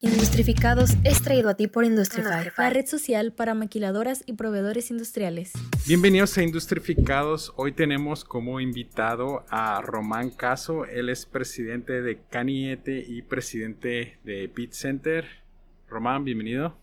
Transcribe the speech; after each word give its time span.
Industrificados 0.00 0.90
es 1.02 1.22
traído 1.22 1.48
a 1.48 1.54
ti 1.54 1.66
por 1.66 1.84
Industrify, 1.84 2.52
la 2.56 2.70
red 2.70 2.86
social 2.86 3.32
para 3.32 3.54
maquiladoras 3.54 4.22
y 4.26 4.34
proveedores 4.34 4.92
industriales. 4.92 5.54
Bienvenidos 5.88 6.38
a 6.38 6.44
Industrificados. 6.44 7.52
Hoy 7.56 7.72
tenemos 7.72 8.24
como 8.24 8.60
invitado 8.60 9.44
a 9.48 9.80
Román 9.82 10.30
Caso. 10.30 10.84
Él 10.84 11.08
es 11.08 11.26
presidente 11.26 12.00
de 12.00 12.20
Caniete 12.30 13.04
y 13.08 13.22
presidente 13.22 14.20
de 14.22 14.46
BitCenter. 14.46 15.26
Román, 15.88 16.24
bienvenido. 16.24 16.76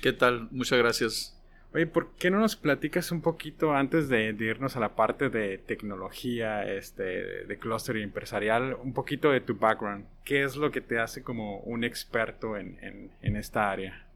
¿Qué 0.00 0.12
tal? 0.12 0.46
Muchas 0.52 0.78
gracias. 0.78 1.36
Oye, 1.74 1.86
¿por 1.86 2.14
qué 2.16 2.30
no 2.30 2.38
nos 2.38 2.54
platicas 2.54 3.12
un 3.12 3.22
poquito 3.22 3.72
antes 3.72 4.10
de, 4.10 4.36
irnos 4.38 4.76
a 4.76 4.80
la 4.80 4.94
parte 4.94 5.30
de 5.30 5.56
tecnología, 5.56 6.70
este, 6.70 7.46
de 7.46 7.58
clúster 7.58 7.96
empresarial, 7.96 8.76
un 8.82 8.92
poquito 8.92 9.30
de 9.30 9.40
tu 9.40 9.56
background? 9.56 10.06
¿Qué 10.22 10.42
es 10.42 10.56
lo 10.56 10.70
que 10.70 10.82
te 10.82 10.98
hace 10.98 11.22
como 11.22 11.60
un 11.60 11.82
experto 11.82 12.58
en, 12.58 13.10
esta 13.22 13.70
área? 13.70 14.06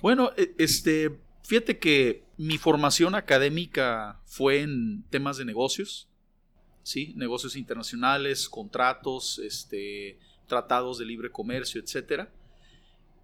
Bueno, 0.00 0.30
e, 0.38 0.54
este, 0.56 1.18
fíjate 1.42 1.78
que 1.78 2.24
mi 2.38 2.56
formación 2.56 3.14
académica 3.14 4.18
fue 4.24 4.62
en 4.62 5.04
temas 5.10 5.36
de 5.36 5.44
negocios, 5.44 6.08
¿sí? 6.82 7.12
Negocios 7.16 7.54
internacionales, 7.54 8.48
contratos, 8.48 9.38
este, 9.40 10.18
tratados 10.46 10.98
de 10.98 11.04
libre 11.04 11.30
comercio, 11.30 11.82
etcétera. 11.82 12.32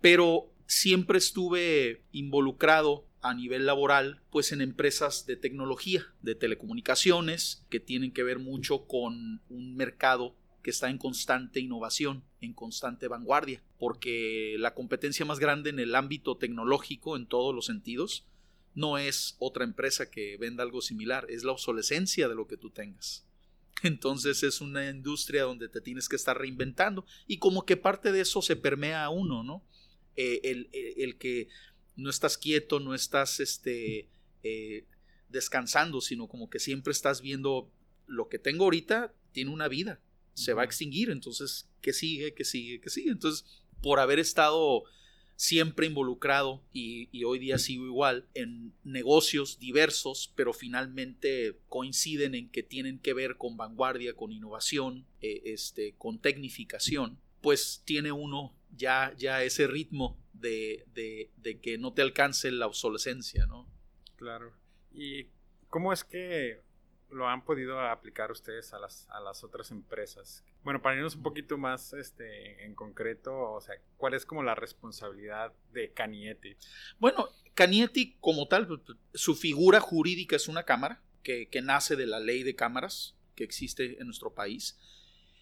Pero 0.03 0.53
siempre 0.67 1.17
estuve 1.17 2.03
involucrado 2.13 3.10
a 3.23 3.35
nivel 3.35 3.67
laboral, 3.67 4.21
pues 4.31 4.53
en 4.53 4.61
empresas 4.61 5.27
de 5.27 5.37
tecnología, 5.37 6.07
de 6.23 6.35
telecomunicaciones, 6.35 7.65
que 7.69 7.81
tienen 7.81 8.13
que 8.13 8.23
ver 8.23 8.39
mucho 8.39 8.87
con 8.87 9.43
un 9.49 9.77
mercado 9.77 10.35
que 10.63 10.71
está 10.71 10.91
en 10.91 10.99
constante 10.99 11.61
innovación, 11.61 12.23
en 12.41 12.53
constante 12.53 13.09
vanguardia, 13.09 13.63
porque 13.79 14.57
la 14.59 14.75
competencia 14.75 15.25
más 15.25 15.39
grande 15.39 15.71
en 15.71 15.79
el 15.79 15.95
ámbito 15.95 16.37
tecnológico, 16.37 17.17
en 17.17 17.27
todos 17.27 17.55
los 17.55 17.67
sentidos, 17.67 18.27
no 18.75 18.99
es 18.99 19.37
otra 19.39 19.65
empresa 19.65 20.11
que 20.11 20.37
venda 20.37 20.63
algo 20.63 20.81
similar, 20.81 21.27
es 21.29 21.45
la 21.45 21.53
obsolescencia 21.53 22.29
de 22.29 22.35
lo 22.35 22.47
que 22.47 22.57
tú 22.57 22.71
tengas. 22.71 23.27
Entonces 23.83 24.43
es 24.43 24.61
una 24.61 24.89
industria 24.89 25.45
donde 25.45 25.69
te 25.69 25.81
tienes 25.81 26.09
que 26.09 26.17
estar 26.17 26.39
reinventando 26.39 27.07
y 27.27 27.39
como 27.39 27.65
que 27.65 27.77
parte 27.77 28.13
de 28.13 28.21
eso 28.21 28.43
se 28.43 28.57
permea 28.57 29.05
a 29.05 29.11
uno, 29.11 29.43
¿no? 29.43 29.65
Eh, 30.17 30.41
el, 30.45 30.69
el, 30.73 31.17
que 31.17 31.49
no 31.97 32.11
estás 32.11 32.39
quieto, 32.39 32.81
no 32.81 32.95
estás 32.95 33.41
este, 33.41 34.09
eh, 34.43 34.85
descansando, 35.29 36.01
sino 36.01 36.29
como 36.29 36.51
que 36.51 36.59
siempre 36.59 36.93
estás 36.93 37.21
viendo 37.21 37.71
lo 38.07 38.29
que 38.29 38.39
tengo 38.39 38.65
ahorita 38.65 39.15
tiene 39.33 39.51
una 39.51 39.69
vida, 39.69 40.01
se 40.35 40.55
va 40.55 40.63
a 40.63 40.65
extinguir, 40.65 41.11
entonces, 41.11 41.69
¿qué 41.81 41.93
sigue? 41.93 42.35
¿Qué 42.35 42.45
sigue? 42.45 42.81
¿Qué 42.81 42.91
sigue? 42.91 43.11
Entonces, 43.11 43.45
por 43.83 44.01
haber 44.01 44.19
estado 44.19 44.85
siempre 45.37 45.87
involucrado 45.87 46.63
y, 46.71 47.25
hoy 47.25 47.39
día 47.39 47.57
sigo 47.57 47.87
igual 47.87 48.29
en 48.35 48.75
negocios 48.85 49.59
diversos, 49.59 50.33
pero 50.37 50.53
finalmente 50.53 51.59
coinciden 51.69 52.35
en 52.35 52.51
que 52.51 52.63
tienen 52.63 52.99
que 52.99 53.15
ver 53.15 53.39
con 53.39 53.57
vanguardia, 53.57 54.15
con 54.15 54.33
innovación, 54.33 55.07
eh, 55.23 55.41
este, 55.47 55.95
con 55.97 56.19
tecnificación, 56.19 57.19
pues 57.41 57.81
tiene 57.87 58.13
uno 58.13 58.55
ya, 58.77 59.13
ya 59.17 59.43
ese 59.43 59.67
ritmo 59.67 60.19
de, 60.33 61.29
que 61.63 61.79
no 61.79 61.93
te 61.93 62.03
alcance 62.03 62.51
la 62.51 62.67
obsolescencia, 62.67 63.47
¿no? 63.47 63.69
Claro. 64.17 64.53
¿Y 64.93 65.27
cómo 65.69 65.93
es 65.93 66.05
que 66.05 66.63
lo 67.11 67.29
han 67.29 67.45
podido 67.45 67.81
aplicar 67.81 68.31
ustedes 68.31 68.73
a 68.73 68.79
las, 68.79 69.09
a 69.11 69.21
las 69.21 69.45
otras 69.45 69.71
empresas? 69.71 70.45
Bueno, 70.63 70.83
para 70.83 70.97
irnos 70.97 71.17
un 71.17 71.23
poquito 71.23 71.59
más 71.59 71.93
este, 71.93 72.65
en 72.65 72.75
concreto, 72.75 73.53
o 73.53 73.61
sea, 73.61 73.77
¿cuál 73.97 74.15
es 74.15 74.27
como 74.27 74.43
la 74.43 74.55
responsabilidad 74.55 75.53
de 75.73 75.93
Canieti? 75.93 76.57
Bueno, 76.99 77.29
Canieti 77.55 78.17
como 78.21 78.49
tal, 78.49 78.83
su 79.15 79.35
figura 79.35 79.81
jurídica 79.81 80.37
es 80.37 80.49
una 80.49 80.65
cámara 80.65 81.03
que, 81.23 81.49
que 81.49 81.63
nace 81.63 81.97
de 81.97 82.07
la 82.07 82.21
ley 82.21 82.43
de 82.43 82.55
cámaras 82.55 83.17
que 83.35 83.45
existe 83.45 83.99
en 84.01 84.07
nuestro 84.07 84.35
país 84.35 84.79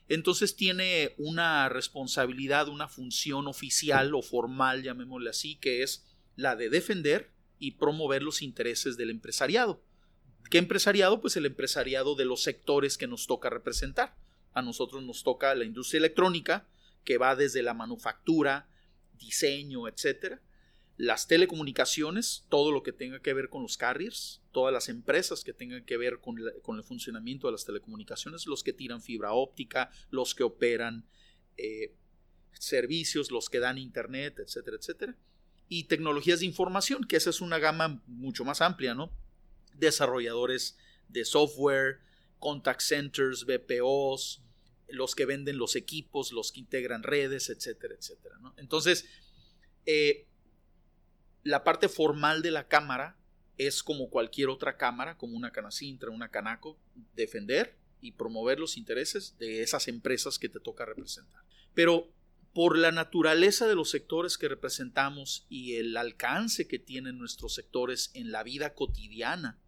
entonces 0.09 0.57
tiene 0.57 1.15
una 1.19 1.69
responsabilidad, 1.69 2.69
una 2.69 2.89
función 2.89 3.47
oficial 3.47 4.15
o 4.15 4.23
formal, 4.23 4.83
llamémosle 4.83 5.31
así, 5.31 5.57
que 5.57 5.83
es 5.83 6.07
la 6.35 6.57
de 6.57 6.71
defender 6.71 7.31
y 7.59 7.73
promover 7.73 8.23
los 8.23 8.41
intereses 8.41 8.97
del 8.97 9.11
empresariado. 9.11 9.83
¿Qué 10.51 10.59
empresariado? 10.59 11.21
Pues 11.21 11.37
el 11.37 11.45
empresariado 11.45 12.15
de 12.15 12.25
los 12.25 12.43
sectores 12.43 12.97
que 12.97 13.07
nos 13.07 13.27
toca 13.27 13.51
representar. 13.51 14.17
A 14.55 14.63
nosotros 14.63 15.03
nos 15.03 15.23
toca 15.25 15.55
la 15.55 15.65
industria 15.65 15.99
electrónica, 15.99 16.67
que 17.05 17.19
va 17.19 17.37
desde 17.37 17.63
la 17.63 17.75
manufactura, 17.75 18.69
diseño, 19.19 19.89
etcétera, 19.89 20.41
las 20.99 21.29
telecomunicaciones, 21.29 22.45
todo 22.49 22.73
lo 22.73 22.83
que 22.83 22.93
tenga 22.93 23.21
que 23.21 23.33
ver 23.33 23.49
con 23.49 23.63
los 23.63 23.77
carriers, 23.77 24.43
todas 24.51 24.73
las 24.73 24.89
empresas 24.89 25.45
que 25.45 25.53
tengan 25.53 25.85
que 25.85 25.97
ver 25.97 26.19
con, 26.19 26.37
el 26.77 26.83
funcionamiento 26.83 27.47
de 27.47 27.53
las 27.53 27.65
telecomunicaciones, 27.65 28.49
los 28.49 28.65
que 28.65 28.73
tiran 28.73 29.01
fibra 29.01 29.33
óptica, 29.33 29.93
los 30.11 30.35
que 30.35 30.43
operan 30.43 31.07
eh, 31.57 31.95
servicios, 32.53 33.31
los 33.31 33.49
que 33.49 33.61
dan 33.61 33.79
internet, 33.79 34.41
etcétera, 34.41 34.77
etcétera. 34.77 35.17
Y 35.69 35.85
tecnologías 35.85 36.41
de 36.41 36.47
información, 36.47 37.05
que 37.05 37.17
esa 37.17 37.31
es 37.31 37.41
una 37.41 37.61
gama 37.61 38.03
mucho 38.09 38.45
más 38.45 38.61
amplia, 38.61 38.97
¿no? 38.97 39.13
Desarrolladores 39.75 40.79
de 41.09 41.25
software, 41.25 42.01
contact 42.41 42.81
centers, 42.81 43.47
BPOs, 43.47 44.43
los 44.89 45.15
que 45.15 45.27
venden 45.27 45.59
los 45.59 45.77
equipos, 45.77 46.33
los 46.33 46.51
que 46.51 46.59
integran 46.59 47.05
redes, 47.05 47.51
etcétera, 47.51 47.95
etcétera. 47.95 48.37
Entonces, 48.57 49.05
eh, 49.87 50.27
la 51.45 51.65
parte 51.65 51.89
formal 51.89 52.43
de 52.43 52.51
la 52.51 52.69
Cámara 52.69 53.17
es 53.57 53.83
como 53.83 54.09
cualquier 54.09 54.49
otra 54.49 54.77
Cámara, 54.77 55.17
como 55.17 55.37
una 55.37 55.51
Canacintra, 55.51 56.11
una 56.11 56.31
Canaco, 56.31 56.79
defender 57.15 57.77
y 58.01 58.13
promover 58.13 58.61
los 58.61 58.77
intereses 58.77 59.37
de 59.39 59.63
esas 59.63 59.89
empresas 59.89 60.39
que 60.39 60.49
te 60.49 60.61
toca 60.61 60.85
representar. 60.85 61.43
Pero 61.75 62.09
por 62.55 62.79
la 62.79 62.93
naturaleza 62.93 63.67
de 63.67 63.75
los 63.75 63.91
sectores 63.91 64.39
que 64.39 64.49
representamos 64.49 65.47
y 65.49 65.77
el 65.77 65.97
alcance 65.97 66.67
que 66.67 66.79
tienen 66.79 67.19
nuestros 67.19 67.55
sectores 67.55 68.11
en 68.15 68.33
la 68.33 68.43
vida 68.43 68.75
cotidiana, 68.75 69.59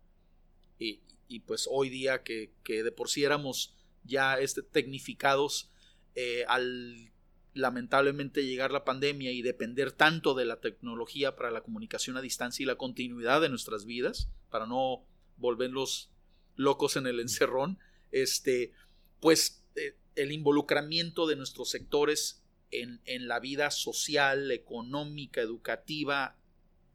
y, 0.79 1.41
pues 1.41 1.69
hoy 1.71 1.91
día 1.91 2.23
que, 2.23 2.53
de 2.67 2.91
por 2.91 3.09
sí 3.09 3.23
éramos 3.23 3.75
ya 4.03 4.39
este, 4.41 4.63
tecnificados 4.63 5.71
eh, 6.15 6.45
al 6.49 7.13
lamentablemente 7.55 8.47
llegar 8.47 8.71
la 8.71 8.85
pandemia 8.85 9.33
y 9.33 9.43
depender 9.43 9.93
tanto 9.93 10.35
de 10.35 10.45
la 10.45 10.61
tecnología 10.61 11.35
para 11.35 11.51
la 11.51 11.63
comunicación 11.63 12.17
a 12.17 12.23
distancia 12.23 12.63
y 12.63 12.67
la 12.67 12.77
continuidad 12.77 13.41
de 13.41 13.49
nuestras 13.49 13.85
vidas, 13.85 14.29
para 14.51 14.67
no 14.67 15.05
volverlos 15.37 16.11
locos 16.57 16.97
en 16.97 17.07
el 17.07 17.21
encerrón, 17.21 17.79
este, 18.13 18.73
pues 19.21 19.65
eh, 19.75 19.97
el 20.15 20.33
involucramiento 20.33 21.27
de 21.27 21.37
nuestros 21.37 21.71
sectores 21.71 22.43
en, 22.71 23.01
la 23.27 23.41
vida 23.41 23.71
social, 23.73 24.53
económica, 24.53 25.41
educativa, 25.41 26.37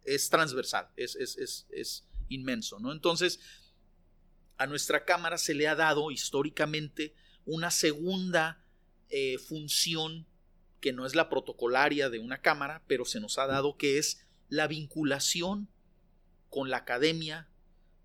es 0.06 0.30
transversal, 0.30 0.90
es, 0.96 1.16
es, 1.16 2.08
inmenso, 2.30 2.80
¿no? 2.80 2.92
Entonces, 2.92 3.40
a 4.58 4.68
nuestra 4.68 5.04
Cámara 5.04 5.38
se 5.38 5.54
le 5.54 5.68
ha 5.68 5.76
dado 5.76 6.12
históricamente 6.12 7.14
una 7.46 7.72
segunda 7.72 8.64
eh, 9.10 9.38
función 9.38 10.26
que 10.80 10.94
no 10.94 11.06
es 11.06 11.16
la 11.16 11.30
protocolaria 11.30 12.09
de 12.09 12.19
una 12.19 12.41
cámara, 12.41 12.84
pero 12.88 13.06
se 13.06 13.19
nos 13.19 13.38
ha 13.38 13.47
dado 13.47 13.78
que 13.78 13.97
es 13.97 14.25
la 14.50 14.68
vinculación 14.68 15.69
con 16.50 16.69
la 16.69 16.78
academia, 16.78 17.50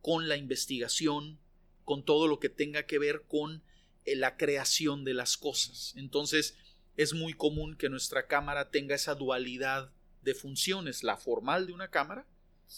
con 0.01 0.29
la 0.29 0.37
investigación, 0.37 1.39
con 1.85 2.05
todo 2.05 2.27
lo 2.27 2.41
que 2.41 2.49
tenga 2.49 2.85
que 2.85 2.99
ver 2.99 3.25
con 3.29 3.63
eh, 4.05 4.17
la 4.17 4.37
creación 4.37 5.05
de 5.05 5.15
las 5.15 5.37
cosas. 5.37 5.93
Entonces, 5.97 6.57
es 6.97 7.15
muy 7.15 7.33
común 7.33 7.77
que 7.77 7.89
nuestra 7.89 8.27
cámara 8.27 8.71
tenga 8.71 8.95
esa 8.95 9.15
dualidad 9.15 9.93
de 10.23 10.35
funciones, 10.35 11.03
la 11.03 11.17
formal 11.17 11.67
de 11.67 11.73
una 11.73 11.89
cámara 11.89 12.27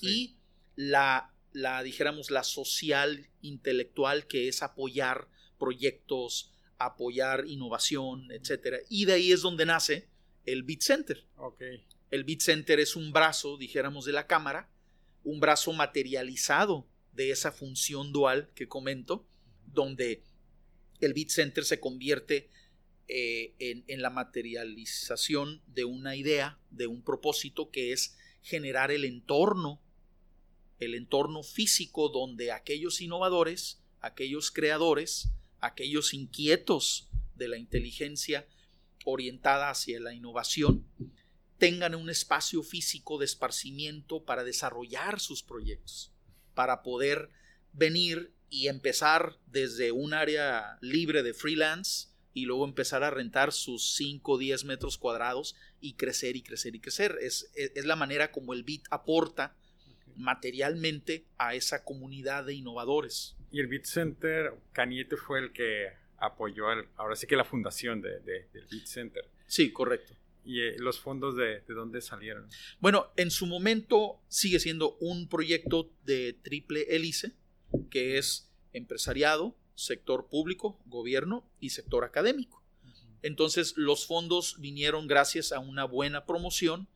y 0.00 0.36
la, 0.76 1.34
la, 1.52 1.82
dijéramos, 1.82 2.30
la 2.30 2.44
social, 2.44 3.28
intelectual, 3.40 4.26
que 4.26 4.48
es 4.48 4.62
apoyar 4.62 5.28
proyectos, 5.58 6.51
apoyar 6.84 7.44
innovación, 7.46 8.30
etcétera. 8.32 8.78
Y 8.88 9.04
de 9.04 9.14
ahí 9.14 9.32
es 9.32 9.42
donde 9.42 9.66
nace 9.66 10.08
el 10.44 10.62
Bit 10.62 10.82
Center. 10.82 11.24
Okay. 11.36 11.84
El 12.10 12.24
Bit 12.24 12.42
Center 12.42 12.80
es 12.80 12.96
un 12.96 13.12
brazo, 13.12 13.56
dijéramos, 13.56 14.04
de 14.04 14.12
la 14.12 14.26
cámara, 14.26 14.70
un 15.24 15.40
brazo 15.40 15.72
materializado 15.72 16.86
de 17.12 17.30
esa 17.30 17.52
función 17.52 18.12
dual 18.12 18.50
que 18.54 18.68
comento, 18.68 19.26
donde 19.66 20.22
el 21.00 21.14
Bit 21.14 21.30
Center 21.30 21.64
se 21.64 21.80
convierte 21.80 22.50
eh, 23.08 23.54
en, 23.58 23.84
en 23.88 24.02
la 24.02 24.10
materialización 24.10 25.62
de 25.66 25.84
una 25.84 26.16
idea, 26.16 26.58
de 26.70 26.86
un 26.86 27.02
propósito 27.02 27.70
que 27.70 27.92
es 27.92 28.16
generar 28.42 28.90
el 28.90 29.04
entorno, 29.04 29.80
el 30.78 30.94
entorno 30.94 31.42
físico 31.42 32.08
donde 32.08 32.52
aquellos 32.52 33.00
innovadores, 33.00 33.82
aquellos 34.00 34.50
creadores, 34.50 35.30
aquellos 35.62 36.12
inquietos 36.12 37.08
de 37.34 37.48
la 37.48 37.56
inteligencia 37.56 38.46
orientada 39.04 39.70
hacia 39.70 39.98
la 40.00 40.12
innovación 40.12 40.86
tengan 41.58 41.94
un 41.94 42.10
espacio 42.10 42.62
físico 42.62 43.18
de 43.18 43.24
esparcimiento 43.24 44.24
para 44.24 44.44
desarrollar 44.44 45.20
sus 45.20 45.42
proyectos, 45.42 46.12
para 46.54 46.82
poder 46.82 47.30
venir 47.72 48.34
y 48.50 48.68
empezar 48.68 49.38
desde 49.46 49.92
un 49.92 50.12
área 50.12 50.76
libre 50.80 51.22
de 51.22 51.32
freelance 51.32 52.08
y 52.34 52.46
luego 52.46 52.64
empezar 52.64 53.04
a 53.04 53.10
rentar 53.10 53.52
sus 53.52 53.94
5 53.94 54.32
o 54.32 54.38
10 54.38 54.64
metros 54.64 54.98
cuadrados 54.98 55.54
y 55.80 55.94
crecer 55.94 56.36
y 56.36 56.42
crecer 56.42 56.74
y 56.74 56.80
crecer. 56.80 57.18
Es, 57.20 57.50
es, 57.54 57.84
la 57.84 57.96
manera 57.96 58.32
como 58.32 58.54
el 58.54 58.64
BIT 58.64 58.86
aporta 58.90 59.54
materialmente 60.16 61.26
a 61.38 61.54
esa 61.54 61.84
comunidad 61.84 62.44
de 62.44 62.54
innovadores. 62.54 63.36
Y 63.52 63.60
el 63.60 63.66
BIT 63.66 63.84
Center, 63.84 64.54
Cañete 64.72 65.16
fue 65.16 65.38
el 65.38 65.52
que 65.52 65.88
apoyó, 66.16 66.66
ahora 66.96 67.14
sí 67.14 67.26
que 67.26 67.36
la 67.36 67.44
fundación 67.44 68.00
de, 68.00 68.20
del 68.20 68.66
BIT 68.70 68.86
Center. 68.86 69.24
Sí, 69.46 69.72
correcto. 69.72 70.14
¿Y 70.44 70.60
eh, 70.60 70.76
los 70.78 70.98
fondos 70.98 71.36
de, 71.36 71.60
de, 71.60 71.74
dónde 71.74 72.00
salieron? 72.00 72.48
Bueno, 72.80 73.12
en 73.16 73.30
su 73.30 73.46
momento 73.46 74.20
sigue 74.28 74.58
siendo 74.58 74.96
un 75.00 75.28
proyecto 75.28 75.92
de 76.04 76.32
triple 76.42 76.86
hélice, 76.88 77.32
que 77.90 78.18
es 78.18 78.50
empresariado, 78.72 79.54
sector 79.74 80.28
público, 80.28 80.80
gobierno 80.86 81.46
y 81.60 81.70
sector 81.70 82.04
académico. 82.04 82.62
Entonces 83.22 83.74
los 83.76 84.06
fondos 84.06 84.56
vinieron 84.58 85.06
gracias 85.06 85.52
a 85.52 85.60
una 85.60 85.84
buena 85.84 86.26
promoción 86.26 86.88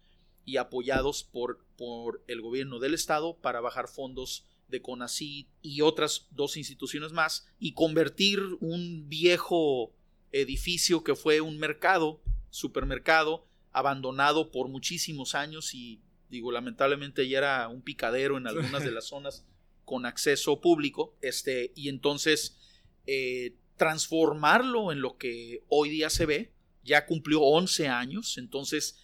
y 0.45 0.57
apoyados 0.57 1.23
por, 1.23 1.65
por 1.77 2.25
el 2.27 2.41
gobierno 2.41 2.79
del 2.79 2.95
estado 2.95 3.37
para 3.37 3.61
bajar 3.61 3.89
fondos 3.89 4.47
de 4.69 4.83
CONACYT 4.83 5.49
y 5.63 5.81
otras 5.81 6.27
dos 6.31 6.57
instituciones 6.57 7.13
más 7.13 7.49
y 7.59 7.73
convertir 7.73 8.41
un 8.61 9.09
viejo 9.09 9.93
edificio 10.33 11.05
que 11.05 11.15
fue 11.15 11.41
un 11.41 11.59
mercado, 11.59 12.21
supermercado, 12.51 13.47
abandonado 13.73 14.51
por 14.51 14.69
muchísimos 14.69 15.35
años 15.35 15.75
y 15.75 16.01
digo, 16.29 16.51
lamentablemente 16.53 17.29
ya 17.29 17.39
era 17.39 17.69
un 17.69 17.83
picadero 17.83 18.37
en 18.37 18.47
algunas 18.47 18.85
de 18.85 18.91
las 18.93 19.07
zonas 19.07 19.45
con 19.85 20.05
acceso 20.05 20.61
público, 20.61 21.17
este, 21.23 21.73
y 21.77 21.89
entonces 21.89 22.59
eh, 23.07 23.55
transformarlo 23.77 24.91
en 24.91 25.01
lo 25.01 25.17
que 25.17 25.63
hoy 25.69 25.91
día 25.91 26.11
se 26.11 26.27
ve, 26.27 26.53
ya 26.83 27.07
cumplió 27.07 27.43
11 27.43 27.89
años, 27.89 28.37
entonces 28.39 28.99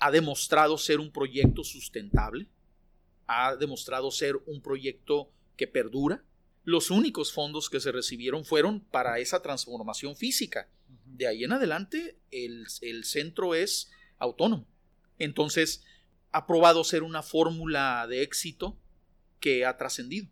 ha 0.00 0.10
demostrado 0.10 0.78
ser 0.78 0.98
un 0.98 1.12
proyecto 1.12 1.62
sustentable, 1.62 2.48
ha 3.30 3.56
demostrado 3.56 4.10
ser 4.10 4.36
un 4.46 4.60
proyecto 4.60 5.30
que 5.56 5.66
perdura. 5.66 6.24
Los 6.64 6.90
únicos 6.90 7.32
fondos 7.32 7.70
que 7.70 7.80
se 7.80 7.92
recibieron 7.92 8.44
fueron 8.44 8.80
para 8.80 9.18
esa 9.18 9.40
transformación 9.40 10.16
física. 10.16 10.68
De 11.04 11.26
ahí 11.26 11.44
en 11.44 11.52
adelante, 11.52 12.18
el, 12.30 12.66
el 12.80 13.04
centro 13.04 13.54
es 13.54 13.90
autónomo. 14.18 14.66
Entonces, 15.18 15.84
ha 16.32 16.46
probado 16.46 16.82
ser 16.84 17.02
una 17.02 17.22
fórmula 17.22 18.06
de 18.08 18.22
éxito 18.22 18.76
que 19.38 19.64
ha 19.64 19.76
trascendido. 19.76 20.28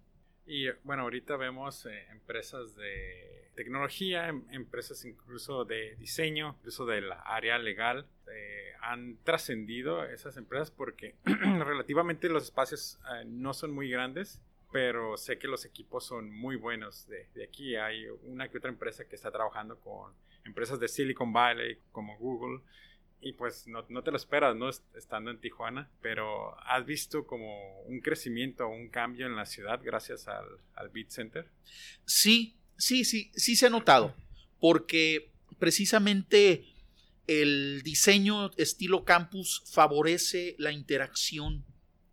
Y 0.46 0.66
bueno, 0.82 1.02
ahorita 1.02 1.36
vemos 1.36 1.86
eh, 1.86 2.06
empresas 2.10 2.74
de 2.74 3.50
tecnología, 3.54 4.28
em, 4.28 4.44
empresas 4.50 5.04
incluso 5.04 5.64
de 5.64 5.96
diseño, 5.96 6.56
incluso 6.58 6.86
del 6.86 7.10
área 7.24 7.58
legal, 7.58 8.06
eh, 8.32 8.72
han 8.80 9.18
trascendido 9.24 10.04
esas 10.04 10.36
empresas 10.36 10.70
porque 10.70 11.14
relativamente 11.24 12.28
los 12.28 12.44
espacios 12.44 12.98
eh, 13.12 13.24
no 13.26 13.54
son 13.54 13.72
muy 13.72 13.90
grandes, 13.90 14.40
pero 14.72 15.16
sé 15.16 15.38
que 15.38 15.48
los 15.48 15.64
equipos 15.64 16.04
son 16.04 16.30
muy 16.30 16.56
buenos. 16.56 17.06
De, 17.08 17.26
aquí 17.42 17.76
hay 17.76 18.06
una 18.24 18.48
que 18.48 18.58
otra 18.58 18.70
empresa 18.70 19.06
que 19.06 19.16
está 19.16 19.30
trabajando 19.30 19.78
con 19.80 20.12
empresas 20.44 20.78
de 20.80 20.88
Silicon 20.88 21.32
Valley 21.32 21.78
como 21.92 22.16
Google 22.18 22.60
y 23.20 23.32
pues 23.32 23.66
no, 23.66 23.82
te 23.84 24.10
lo 24.10 24.16
esperas, 24.16 24.54
¿no? 24.54 24.68
Estando 24.68 25.30
en 25.30 25.40
Tijuana, 25.40 25.90
pero 26.00 26.56
¿has 26.60 26.86
visto 26.86 27.26
como 27.26 27.82
un 27.82 28.00
crecimiento, 28.00 28.68
un 28.68 28.88
cambio 28.88 29.26
en 29.26 29.34
la 29.34 29.44
ciudad 29.44 29.80
gracias 29.82 30.28
al, 30.28 30.46
al 30.74 30.90
Center? 31.08 31.48
Sí, 32.04 32.56
sí, 32.76 33.04
sí, 33.04 33.32
sí 33.34 33.56
se 33.56 33.66
ha 33.66 33.70
notado, 33.70 34.14
porque 34.60 35.32
precisamente 35.58 36.64
el 37.28 37.82
diseño 37.84 38.50
estilo 38.56 39.04
campus 39.04 39.62
favorece 39.66 40.56
la 40.58 40.72
interacción 40.72 41.64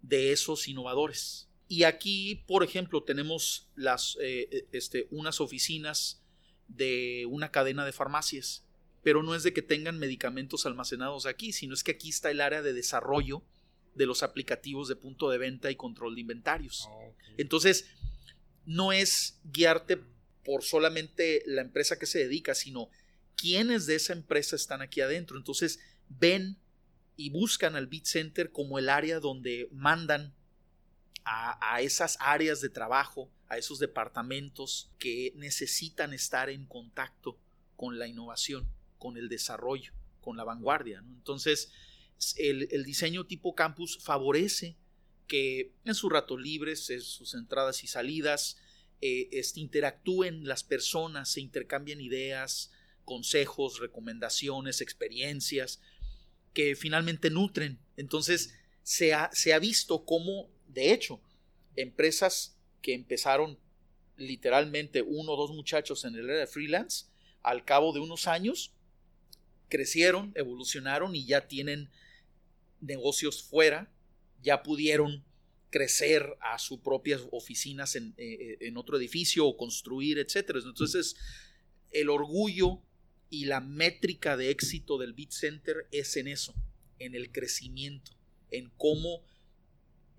de 0.03 0.31
esos 0.31 0.67
innovadores. 0.67 1.49
Y 1.67 1.83
aquí, 1.83 2.43
por 2.45 2.63
ejemplo, 2.63 3.01
tenemos 3.01 3.71
las, 3.75 4.17
eh, 4.21 4.67
este, 4.71 5.07
unas 5.09 5.41
oficinas 5.41 6.21
de 6.67 7.25
una 7.27 7.49
cadena 7.49 7.85
de 7.85 7.91
farmacias 7.91 8.65
pero 9.05 9.21
no 9.21 9.35
es 9.35 9.43
de 9.43 9.53
que 9.53 9.61
tengan 9.61 9.99
medicamentos 9.99 10.65
almacenados 10.65 11.27
aquí, 11.27 11.53
sino 11.53 11.75
es 11.75 11.83
que 11.83 11.91
aquí 11.91 12.09
está 12.09 12.31
el 12.31 12.41
área 12.41 12.63
de 12.63 12.73
desarrollo 12.73 13.43
de 13.93 14.07
los 14.07 14.23
aplicativos 14.23 14.87
de 14.87 14.95
punto 14.95 15.29
de 15.29 15.37
venta 15.37 15.69
y 15.69 15.75
control 15.75 16.15
de 16.15 16.21
inventarios. 16.21 16.89
Ah, 16.89 17.11
Entonces, 17.37 17.85
no 18.65 18.91
es 18.91 19.39
guiarte 19.43 20.01
por 20.43 20.63
solamente 20.63 21.43
la 21.45 21.61
empresa 21.61 21.99
que 21.99 22.07
se 22.07 22.17
dedica, 22.17 22.55
sino 22.55 22.89
quiénes 23.35 23.85
de 23.85 23.95
esa 23.95 24.13
empresa 24.13 24.55
están 24.55 24.81
aquí 24.81 25.01
adentro. 25.01 25.37
Entonces, 25.37 25.79
ven 26.09 26.57
y 27.17 27.29
buscan 27.29 27.75
al 27.75 27.87
Beat 27.87 28.05
Center 28.05 28.51
como 28.51 28.79
el 28.79 28.89
área 28.89 29.19
donde 29.19 29.69
mandan 29.71 30.33
a, 31.23 31.81
esas 31.81 32.17
áreas 32.19 32.61
de 32.61 32.69
trabajo, 32.69 33.31
a 33.47 33.57
esos 33.57 33.79
departamentos 33.79 34.91
que 34.99 35.33
necesitan 35.35 36.13
estar 36.13 36.51
en 36.51 36.67
contacto 36.67 37.39
con 37.75 37.97
la 37.97 38.07
innovación 38.07 38.69
con 38.97 39.17
el 39.17 39.29
desarrollo, 39.29 39.93
con 40.19 40.35
la 40.35 40.43
vanguardia. 40.43 41.03
Entonces, 41.15 41.71
el, 42.37 42.83
diseño 42.83 43.25
tipo 43.25 43.53
campus 43.53 43.99
favorece 44.01 44.77
que 45.27 45.73
en 45.83 45.95
sus 45.95 46.11
ratos 46.11 46.41
libres, 46.41 46.89
en 46.89 47.01
sus 47.01 47.33
entradas 47.33 47.83
y 47.83 47.87
salidas, 47.87 48.57
eh, 49.01 49.29
este, 49.31 49.59
interactúen 49.59 50.47
las 50.47 50.63
personas, 50.63 51.29
se 51.29 51.41
intercambien 51.41 52.01
ideas, 52.01 52.71
consejos, 53.05 53.79
recomendaciones, 53.79 54.81
experiencias, 54.81 55.79
que 56.53 56.75
finalmente 56.75 57.29
nutren. 57.29 57.79
Entonces, 57.97 58.55
se 58.83 59.13
ha, 59.13 59.59
visto 59.59 60.05
cómo, 60.05 60.49
de 60.67 60.91
hecho, 60.93 61.21
empresas 61.75 62.57
que 62.81 62.93
empezaron 62.93 63.59
literalmente 64.17 65.01
uno 65.01 65.33
o 65.33 65.37
dos 65.37 65.55
muchachos 65.55 66.05
en 66.05 66.15
el 66.15 66.25
área 66.25 66.41
de 66.41 66.47
freelance, 66.47 67.05
al 67.41 67.65
cabo 67.65 67.93
de 67.93 67.99
unos 67.99 68.27
años 68.27 68.73
crecieron, 69.69 70.31
evolucionaron 70.35 71.15
y 71.15 71.25
ya 71.25 71.47
tienen 71.47 71.89
negocios 72.79 73.43
fuera, 73.43 73.91
ya 74.41 74.63
pudieron 74.63 75.25
crecer 75.71 76.37
a 76.39 76.57
sus 76.59 76.79
propias 76.79 77.21
oficinas 77.31 77.95
en, 77.95 78.13
eh, 78.17 78.57
en 78.61 78.77
otro 78.77 78.97
edificio 78.97 79.45
o 79.45 79.57
construir, 79.57 80.19
etc. 80.19 80.51
Entonces, 80.63 81.15
el 81.91 82.09
orgullo 82.09 82.81
y 83.29 83.45
la 83.45 83.59
métrica 83.59 84.37
de 84.37 84.49
éxito 84.49 84.97
del 84.97 85.13
Beat 85.13 85.31
Center 85.31 85.87
es 85.91 86.15
en 86.17 86.27
eso, 86.27 86.53
en 86.99 87.15
el 87.15 87.31
crecimiento, 87.31 88.11
en 88.51 88.69
cómo 88.77 89.23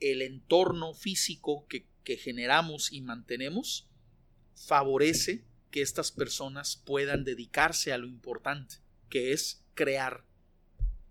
el 0.01 0.23
entorno 0.23 0.95
físico 0.95 1.67
que, 1.69 1.87
generamos 2.19 2.93
y 2.93 3.01
mantenemos 3.01 3.89
favorece 4.55 5.45
que 5.73 5.83
estas 5.83 6.13
personas 6.13 6.81
puedan 6.87 7.25
dedicarse 7.25 7.93
a 7.93 7.99
lo 7.99 8.07
importante 8.07 8.77
que 9.11 9.33
es 9.33 9.65
crear. 9.75 10.25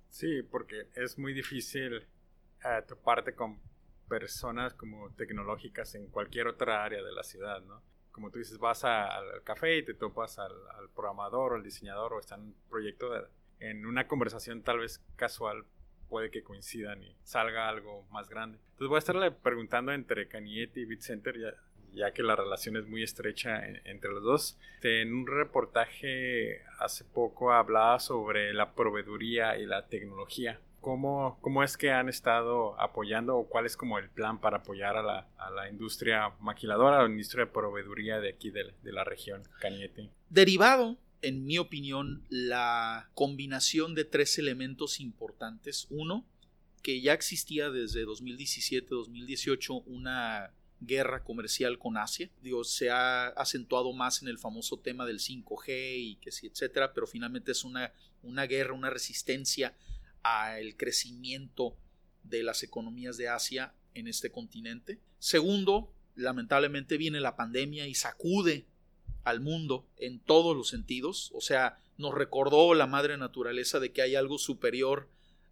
Sí, 0.09 0.41
porque 0.43 0.87
es 0.95 1.17
muy 1.17 1.33
difícil 1.33 1.97
uh, 1.97 2.87
toparte 2.87 3.35
con 3.35 3.59
personas 4.07 4.73
como 4.73 5.13
tecnológicas 5.15 5.95
en 5.95 6.07
cualquier 6.07 6.47
otra 6.47 6.85
área 6.85 7.03
de 7.03 7.11
la 7.11 7.23
ciudad, 7.23 7.61
¿no? 7.63 7.83
Como 8.15 8.31
tú 8.31 8.39
dices, 8.39 8.57
vas 8.59 8.85
al 8.85 9.43
café 9.43 9.75
y 9.75 9.83
te 9.83 9.93
topas 9.93 10.39
al, 10.39 10.53
programador 10.95 11.51
o 11.51 11.55
al 11.55 11.63
diseñador 11.63 12.13
o 12.13 12.19
están 12.21 12.39
en 12.39 12.45
un 12.47 12.55
proyecto 12.69 13.11
en 13.59 13.85
una 13.85 14.07
conversación 14.07 14.61
tal 14.61 14.79
vez 14.79 15.03
casual 15.17 15.65
puede 16.07 16.31
que 16.31 16.41
coincidan 16.41 17.03
y 17.03 17.13
salga 17.23 17.67
algo 17.67 18.07
más 18.11 18.29
grande. 18.29 18.57
Entonces 18.71 18.87
voy 18.87 18.95
a 18.95 18.99
estarle 18.99 19.31
preguntando 19.31 19.91
entre 19.91 20.29
Canietti 20.29 20.79
y 20.79 20.85
BitCenter, 20.85 21.37
ya, 21.37 21.53
ya 21.93 22.13
que 22.13 22.23
la 22.23 22.37
relación 22.37 22.77
es 22.77 22.87
muy 22.87 23.03
estrecha 23.03 23.67
entre 23.67 24.11
los 24.11 24.23
dos. 24.23 24.57
En 24.81 25.13
un 25.13 25.27
reportaje 25.27 26.61
hace 26.79 27.03
poco 27.03 27.51
hablaba 27.51 27.99
sobre 27.99 28.53
la 28.53 28.75
proveeduría 28.75 29.57
y 29.57 29.65
la 29.65 29.87
tecnología. 29.87 30.61
¿Cómo, 30.85 31.39
¿Cómo, 31.41 31.63
es 31.63 31.77
que 31.77 31.89
han 31.89 32.09
estado 32.09 32.79
apoyando 32.79 33.35
o 33.37 33.49
cuál 33.49 33.65
es 33.65 33.75
como 33.75 33.97
el 33.97 34.07
plan 34.07 34.39
para 34.39 34.57
apoyar 34.57 34.95
a 34.95 35.01
la, 35.01 35.27
a 35.35 35.49
la 35.49 35.67
industria 35.67 36.35
maquiladora 36.39 37.01
o 37.01 37.07
industria 37.07 37.45
de 37.45 37.51
proveeduría 37.51 38.19
de 38.19 38.29
aquí 38.29 38.51
de, 38.51 38.71
de 38.83 38.91
la 38.91 39.03
región 39.03 39.41
Cañete? 39.59 40.11
Derivado, 40.29 40.99
en 41.23 41.43
mi 41.43 41.57
opinión, 41.57 42.23
la 42.29 43.09
combinación 43.15 43.95
de 43.95 44.05
tres 44.05 44.37
elementos 44.37 44.99
importantes. 44.99 45.87
Uno, 45.89 46.23
que 46.83 47.01
ya 47.01 47.13
existía 47.13 47.71
desde 47.71 48.05
2017-2018 48.05 49.85
una 49.87 50.53
guerra 50.81 51.23
comercial 51.23 51.79
con 51.79 51.97
Asia. 51.97 52.29
Digo, 52.43 52.63
se 52.63 52.91
ha 52.91 53.29
acentuado 53.29 53.91
más 53.91 54.21
en 54.21 54.27
el 54.27 54.37
famoso 54.37 54.77
tema 54.77 55.07
del 55.07 55.17
5G 55.17 55.95
y 55.97 56.15
que 56.17 56.31
sí, 56.31 56.45
etcétera, 56.45 56.93
pero 56.93 57.07
finalmente 57.07 57.53
es 57.53 57.63
una, 57.63 57.91
una 58.21 58.45
guerra, 58.45 58.73
una 58.73 58.91
resistencia 58.91 59.73
al 60.25 60.75
crecimiento 60.75 61.77
de 62.23 62.41
las 62.41 62.63
economías 62.63 63.15
de 63.15 63.29
Asia 63.29 63.75
en 63.93 64.07
este 64.07 64.31
continente. 64.31 64.99
Segundo, 65.19 65.93
lamentablemente 66.15 66.97
viene 66.97 67.19
la 67.19 67.35
pandemia 67.35 67.85
y 67.85 67.93
sacude 67.93 68.65
al 69.23 69.39
mundo 69.39 69.87
en 69.97 70.19
todos 70.19 70.57
los 70.57 70.69
sentidos, 70.69 71.31
o 71.35 71.41
sea, 71.41 71.77
nos 71.97 72.15
recordó 72.15 72.73
la 72.73 72.87
madre 72.87 73.17
naturaleza 73.17 73.79
de 73.79 73.91
que 73.91 74.01
hay 74.01 74.15
algo 74.15 74.39
superior 74.39 75.09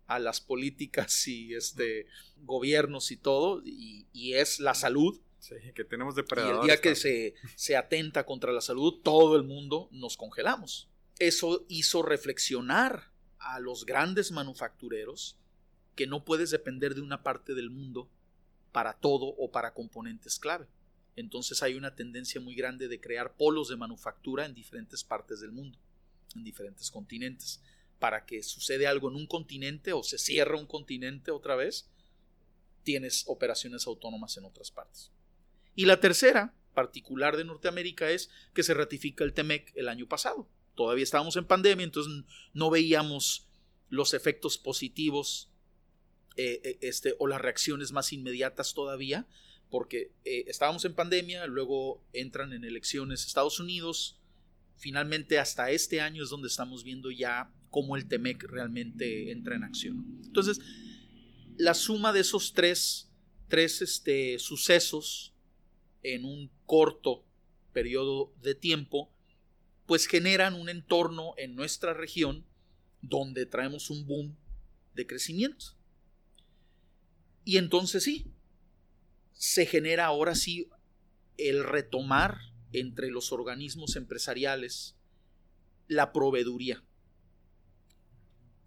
a 0.07 0.17
las 0.17 0.41
políticas 0.41 1.27
y 1.27 1.53
este 1.53 2.07
gobiernos 2.37 3.11
y 3.11 3.17
todo, 3.17 3.61
y, 3.63 4.33
es 4.33 4.59
la 4.59 4.73
salud. 4.73 5.21
Sí, 5.37 5.55
que 5.75 5.83
tenemos 5.83 6.15
depredadores. 6.15 6.57
Y 6.57 6.61
el 6.61 6.67
día 6.67 6.81
que 6.81 6.95
se, 6.95 7.35
se 7.55 7.77
atenta 7.77 8.25
contra 8.25 8.51
la 8.51 8.61
salud, 8.61 9.01
todo 9.03 9.35
el 9.35 9.43
mundo 9.43 9.87
nos 9.91 10.17
congelamos. 10.17 10.89
Eso 11.19 11.63
hizo 11.67 12.01
reflexionar 12.01 13.12
a 13.43 13.59
los 13.59 13.85
grandes 13.85 14.31
manufactureros 14.31 15.37
que 15.95 16.07
no 16.07 16.25
puedes 16.25 16.49
depender 16.49 16.95
de 16.95 17.01
una 17.01 17.23
parte 17.23 17.53
del 17.53 17.69
mundo 17.69 18.09
para 18.71 18.93
todo 18.93 19.25
o 19.25 19.51
para 19.51 19.73
componentes 19.73 20.39
clave. 20.39 20.67
Entonces 21.15 21.61
hay 21.61 21.75
una 21.75 21.95
tendencia 21.95 22.41
muy 22.41 22.55
grande 22.55 22.87
de 22.87 22.99
crear 22.99 23.35
polos 23.35 23.69
de 23.69 23.77
manufactura 23.77 24.45
en 24.45 24.55
diferentes 24.55 25.03
partes 25.03 25.39
del 25.39 25.51
mundo, 25.51 25.77
en 26.35 26.43
diferentes 26.43 26.89
continentes, 26.89 27.61
para 27.99 28.25
que 28.25 28.41
sucede 28.41 28.87
algo 28.87 29.09
en 29.09 29.15
un 29.15 29.27
continente 29.27 29.93
o 29.93 30.03
se 30.03 30.17
cierra 30.17 30.57
un 30.57 30.65
continente 30.65 31.31
otra 31.31 31.55
vez, 31.55 31.87
tienes 32.83 33.23
operaciones 33.27 33.85
autónomas 33.87 34.35
en 34.37 34.45
otras 34.45 34.71
partes. 34.71 35.11
Y 35.75 35.85
la 35.85 35.99
tercera, 35.99 36.53
particular 36.73 37.37
de 37.37 37.45
Norteamérica, 37.45 38.09
es 38.09 38.29
que 38.53 38.63
se 38.63 38.73
ratifica 38.73 39.23
el 39.23 39.33
TEMEC 39.33 39.71
el 39.75 39.87
año 39.87 40.07
pasado. 40.07 40.47
Todavía 40.75 41.03
estábamos 41.03 41.35
en 41.35 41.45
pandemia, 41.45 41.83
entonces 41.83 42.23
no 42.53 42.69
veíamos 42.69 43.47
los 43.89 44.13
efectos 44.13 44.57
positivos 44.57 45.49
eh, 46.35 46.61
eh, 46.63 46.77
este, 46.81 47.15
o 47.19 47.27
las 47.27 47.41
reacciones 47.41 47.91
más 47.91 48.11
inmediatas 48.11 48.73
todavía, 48.73 49.27
porque 49.69 50.11
eh, 50.25 50.45
estábamos 50.47 50.83
en 50.85 50.95
pandemia, 50.95 51.45
luego 51.45 52.03
entran 52.11 52.53
en 52.53 52.63
elecciones 52.63 53.25
Estados 53.25 53.59
Unidos, 53.59 54.19
finalmente 54.77 55.37
hasta 55.37 55.69
este 55.69 56.01
año 56.01 56.23
es 56.23 56.29
donde 56.29 56.47
estamos 56.47 56.83
viendo 56.83 57.11
ya 57.11 57.51
cómo 57.69 57.95
el 57.95 58.07
TEMEC 58.07 58.43
realmente 58.43 59.31
entra 59.31 59.55
en 59.55 59.63
acción. 59.63 60.21
Entonces, 60.23 60.59
la 61.57 61.73
suma 61.73 62.13
de 62.13 62.21
esos 62.21 62.53
tres, 62.53 63.11
tres 63.47 63.81
este, 63.81 64.39
sucesos 64.39 65.33
en 66.01 66.25
un 66.25 66.51
corto 66.65 67.23
periodo 67.73 68.33
de 68.41 68.55
tiempo, 68.55 69.11
pues 69.85 70.07
generan 70.07 70.53
un 70.53 70.69
entorno 70.69 71.33
en 71.37 71.55
nuestra 71.55 71.93
región 71.93 72.45
donde 73.01 73.45
traemos 73.45 73.89
un 73.89 74.05
boom 74.05 74.37
de 74.93 75.05
crecimiento. 75.05 75.65
Y 77.43 77.57
entonces 77.57 78.03
sí, 78.03 78.31
se 79.33 79.65
genera 79.65 80.05
ahora 80.05 80.35
sí 80.35 80.69
el 81.37 81.63
retomar 81.63 82.37
entre 82.71 83.09
los 83.09 83.31
organismos 83.31 83.95
empresariales 83.95 84.95
la 85.87 86.13
proveeduría. 86.13 86.83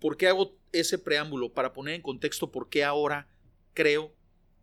¿Por 0.01 0.17
qué 0.17 0.29
hago 0.29 0.59
ese 0.73 0.99
preámbulo? 0.99 1.55
Para 1.55 1.73
poner 1.73 1.95
en 1.95 2.03
contexto 2.03 2.53
por 2.53 2.69
qué 2.69 2.85
ahora 2.85 3.29
creo 3.73 4.15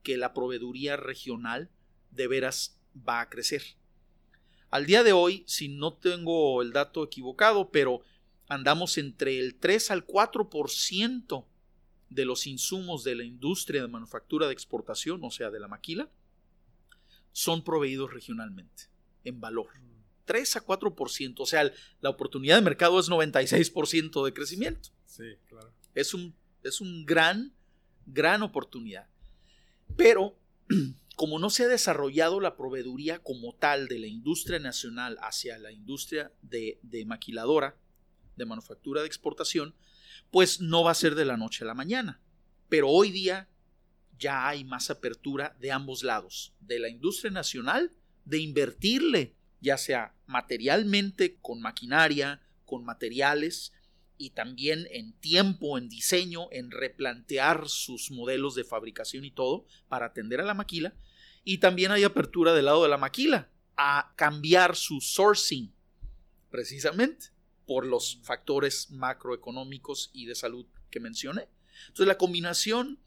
que 0.04 0.18
la 0.18 0.34
proveeduría 0.34 0.98
regional 0.98 1.72
de 2.12 2.28
veras 2.28 2.80
va 2.96 3.22
a 3.22 3.30
crecer. 3.30 3.64
Al 4.74 4.88
día 4.88 5.04
de 5.04 5.14
hoy, 5.14 5.44
si 5.46 5.70
no 5.70 5.94
tengo 5.94 6.64
el 6.64 6.74
dato 6.74 7.04
equivocado, 7.04 7.70
pero 7.70 8.02
andamos 8.48 8.98
entre 8.98 9.40
el 9.40 9.54
3 9.54 9.92
al 9.92 10.08
4% 10.08 11.46
de 12.10 12.26
los 12.26 12.48
insumos 12.48 13.04
de 13.04 13.14
la 13.14 13.24
industria 13.24 13.84
de 13.84 13.88
manufactura 13.88 14.48
de 14.48 14.54
exportación, 14.54 15.24
o 15.24 15.30
sea, 15.30 15.52
de 15.52 15.60
la 15.60 15.68
maquila, 15.68 16.10
son 17.32 17.64
proveídos 17.64 18.12
regionalmente 18.12 18.86
en 19.24 19.40
valor. 19.40 19.68
3 20.26 20.56
a 20.56 20.66
4%, 20.66 21.36
o 21.38 21.46
sea, 21.46 21.72
la 22.02 22.10
oportunidad 22.10 22.56
de 22.56 22.64
mercado 22.64 23.00
es 23.00 23.12
96% 23.12 24.26
de 24.26 24.34
crecimiento. 24.34 24.90
Sí, 25.06 25.36
claro. 25.50 25.72
Es 25.94 26.16
un, 26.16 26.34
es 26.64 26.82
un 26.82 27.06
gran, 27.06 27.54
gran 28.08 28.42
oportunidad. 28.42 29.08
Pero, 29.96 30.36
como 31.16 31.40
no 31.40 31.50
se 31.50 31.64
ha 31.64 31.68
desarrollado 31.68 32.40
la 32.40 32.56
proveeduría 32.56 33.20
como 33.20 33.56
tal 33.56 33.88
de 33.88 34.00
la 34.00 34.08
industria 34.08 34.60
nacional 34.60 35.18
hacia 35.22 35.58
la 35.60 35.72
industria 35.72 36.32
de, 36.42 36.80
de 36.82 37.06
maquiladora, 37.06 37.78
de 38.36 38.46
manufactura 38.46 39.02
de 39.02 39.08
exportación, 39.08 39.76
pues 40.32 40.60
no 40.60 40.84
va 40.84 40.92
a 40.92 40.96
ser 40.96 41.16
de 41.16 41.26
la 41.26 41.38
noche 41.38 41.64
a 41.64 41.68
la 41.68 41.76
mañana. 41.76 42.22
Pero 42.70 42.90
hoy 42.90 43.12
día 43.12 43.48
ya 44.18 44.48
hay 44.48 44.64
más 44.64 44.90
apertura 44.90 45.56
de 45.60 45.72
ambos 45.72 46.04
lados, 46.04 46.54
de 46.60 46.80
la 46.80 46.90
industria 46.90 47.32
nacional, 47.32 47.92
de 48.26 48.40
invertirle, 48.40 49.36
ya 49.62 49.78
sea 49.78 50.16
materialmente 50.26 51.38
con 51.42 51.62
maquinaria, 51.62 52.42
con 52.66 52.84
materiales, 52.84 53.74
y 54.18 54.32
también 54.32 54.88
en 54.92 55.14
tiempo, 55.14 55.78
en 55.78 55.90
diseño, 55.90 56.48
en 56.52 56.72
replantear 56.72 57.68
sus 57.68 58.12
modelos 58.12 58.56
de 58.56 58.64
fabricación 58.64 59.26
y 59.26 59.32
todo 59.32 59.66
para 59.88 60.08
atender 60.08 60.40
a 60.42 60.46
la 60.46 60.54
maquila. 60.54 60.94
Y 61.44 61.58
también 61.58 61.92
hay 61.92 62.04
apertura 62.04 62.54
del 62.54 62.66
lado 62.66 62.84
de 62.84 62.90
la 62.90 62.98
maquila 62.98 63.50
a 63.76 64.14
cambiar 64.16 64.76
su 64.76 65.02
sourcing, 65.02 65.74
precisamente 66.50 67.28
por 67.66 67.86
los 67.86 68.20
factores 68.24 68.92
macroeconómicos 68.92 70.12
y 70.14 70.26
de 70.26 70.36
salud 70.36 70.66
que 70.90 71.00
mencioné. 71.00 71.48
Entonces 71.88 72.08
la 72.08 72.18
combinación, 72.18 73.00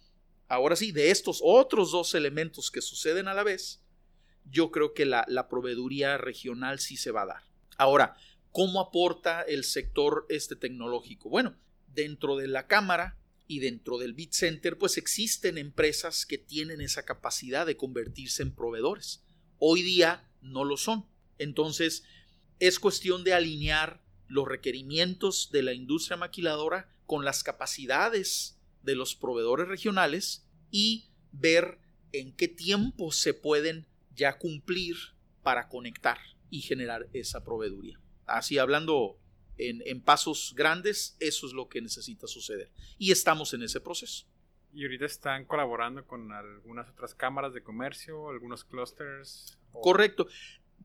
ahora 0.49 0.77
sí, 0.77 0.93
de 0.93 1.11
estos 1.11 1.41
otros 1.43 1.93
dos 1.93 2.15
elementos 2.15 2.71
que 2.71 2.83
suceden 2.83 3.29
a 3.29 3.35
la 3.35 3.43
vez, 3.43 3.83
yo 4.45 4.71
creo 4.71 4.93
que 4.93 5.07
la, 5.07 5.25
la 5.29 5.49
proveeduría 5.49 6.19
regional 6.19 6.79
sí 6.79 6.97
se 6.97 7.11
va 7.11 7.23
a 7.23 7.27
dar. 7.27 7.43
Ahora, 7.79 8.17
¿cómo 8.57 8.81
aporta 8.81 9.43
el 9.43 9.65
sector 9.65 10.25
este 10.31 10.57
tecnológico? 10.57 11.29
Bueno, 11.29 11.55
dentro 11.89 12.37
de 12.37 12.49
la 12.49 12.67
cámara 12.67 13.19
y 13.47 13.59
dentro 13.59 13.99
del 13.99 14.15
Bit 14.15 14.33
Center, 14.33 14.79
pues 14.79 14.97
existen 14.97 15.59
empresas 15.59 16.25
que 16.25 16.39
tienen 16.39 16.81
esa 16.81 17.05
capacidad 17.05 17.67
de 17.67 17.77
convertirse 17.77 18.43
en 18.43 18.55
proveedores. 18.55 19.23
Hoy 19.59 19.83
día 19.83 20.27
no 20.41 20.65
lo 20.65 20.79
son. 20.79 21.05
Entonces, 21.37 22.05
es 22.59 22.79
cuestión 22.79 23.25
de 23.25 23.35
alinear 23.35 24.03
los 24.27 24.49
requerimientos 24.49 25.51
de 25.53 25.63
la 25.63 25.75
industria 25.75 26.17
maquiladora 26.17 26.91
con 27.05 27.27
las 27.27 27.45
capacidades 27.45 28.59
de 28.83 28.95
los 28.95 29.15
proveedores 29.15 29.69
regionales 29.69 30.47
y 30.71 31.11
ver 31.31 31.79
en 32.13 32.35
qué 32.35 32.49
tiempo 32.49 33.13
se 33.13 33.35
pueden 33.35 33.87
ya 34.15 34.39
cumplir 34.39 34.97
para 35.43 35.69
conectar 35.69 36.17
y 36.49 36.63
generar 36.63 37.07
esa 37.13 37.45
proveeduría. 37.45 38.01
Así 38.27 38.59
hablando 38.59 39.19
en, 39.57 39.83
en, 39.87 40.01
pasos 40.01 40.55
grandes, 40.57 41.17
eso 41.21 41.47
es 41.47 41.53
lo 41.53 41.69
que 41.69 41.81
necesita 41.81 42.27
suceder. 42.27 42.71
Y 42.99 43.13
estamos 43.13 43.55
en 43.55 43.63
ese 43.63 43.81
proceso. 43.81 44.27
¿Y 44.73 44.85
ahorita 44.85 45.07
están 45.07 45.47
colaborando 45.47 46.07
con 46.07 46.33
algunas 46.33 46.89
otras 46.91 47.15
cámaras 47.15 47.55
de 47.55 47.63
comercio, 47.63 48.29
algunos 48.29 48.65
clusters? 48.65 49.59
Correcto. 49.73 50.27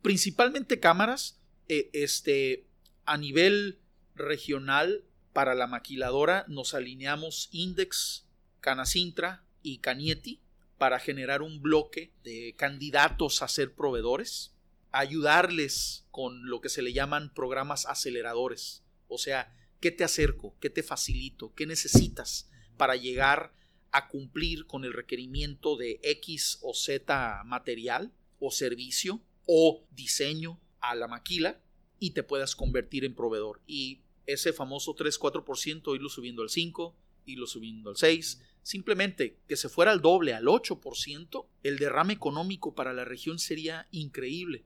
Principalmente 0.01 0.79
cámaras. 0.79 1.41
Eh, 1.67 1.89
este, 1.93 2.67
a 3.05 3.17
nivel 3.17 3.79
regional, 4.15 5.03
para 5.33 5.55
la 5.55 5.67
maquiladora 5.67 6.45
nos 6.47 6.73
alineamos 6.73 7.49
Index, 7.51 8.27
Canacintra 8.59 9.43
y 9.63 9.79
Canieti 9.79 10.41
para 10.77 10.99
generar 10.99 11.41
un 11.41 11.61
bloque 11.61 12.11
de 12.23 12.55
candidatos 12.57 13.41
a 13.41 13.47
ser 13.47 13.73
proveedores, 13.73 14.53
ayudarles 14.91 16.05
con 16.11 16.49
lo 16.49 16.61
que 16.61 16.69
se 16.69 16.81
le 16.81 16.93
llaman 16.93 17.33
programas 17.33 17.85
aceleradores, 17.85 18.83
o 19.07 19.17
sea, 19.17 19.55
¿qué 19.79 19.91
te 19.91 20.03
acerco? 20.03 20.55
¿Qué 20.59 20.69
te 20.69 20.83
facilito? 20.83 21.53
¿Qué 21.53 21.65
necesitas 21.65 22.49
para 22.77 22.95
llegar 22.95 23.53
a 23.91 24.07
cumplir 24.07 24.65
con 24.65 24.85
el 24.85 24.93
requerimiento 24.93 25.75
de 25.75 25.99
X 26.03 26.59
o 26.61 26.73
Z 26.73 27.43
material 27.45 28.13
o 28.39 28.51
servicio 28.51 29.21
o 29.45 29.85
diseño 29.91 30.59
a 30.79 30.95
la 30.95 31.07
maquila 31.07 31.61
y 31.99 32.11
te 32.11 32.23
puedas 32.23 32.55
convertir 32.55 33.05
en 33.05 33.15
proveedor. 33.15 33.61
Y 33.67 34.01
ese 34.25 34.53
famoso 34.53 34.95
3-4% 34.95 35.95
irlo 35.95 36.09
subiendo 36.09 36.41
al 36.41 36.49
5, 36.49 36.95
irlo 37.25 37.47
subiendo 37.47 37.91
al 37.91 37.97
6, 37.97 38.41
simplemente 38.63 39.39
que 39.47 39.57
se 39.57 39.69
fuera 39.69 39.91
al 39.91 40.01
doble, 40.01 40.33
al 40.33 40.45
8%, 40.45 41.47
el 41.63 41.77
derrame 41.77 42.13
económico 42.13 42.73
para 42.73 42.93
la 42.93 43.05
región 43.05 43.39
sería 43.39 43.87
increíble, 43.91 44.65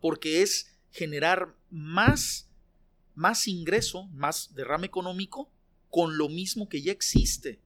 porque 0.00 0.42
es 0.42 0.72
generar 0.90 1.54
más, 1.70 2.48
más 3.14 3.48
ingreso, 3.48 4.06
más 4.08 4.54
derrame 4.54 4.86
económico 4.86 5.50
con 5.90 6.18
lo 6.18 6.28
mismo 6.28 6.68
que 6.68 6.82
ya 6.82 6.92
existe. 6.92 7.60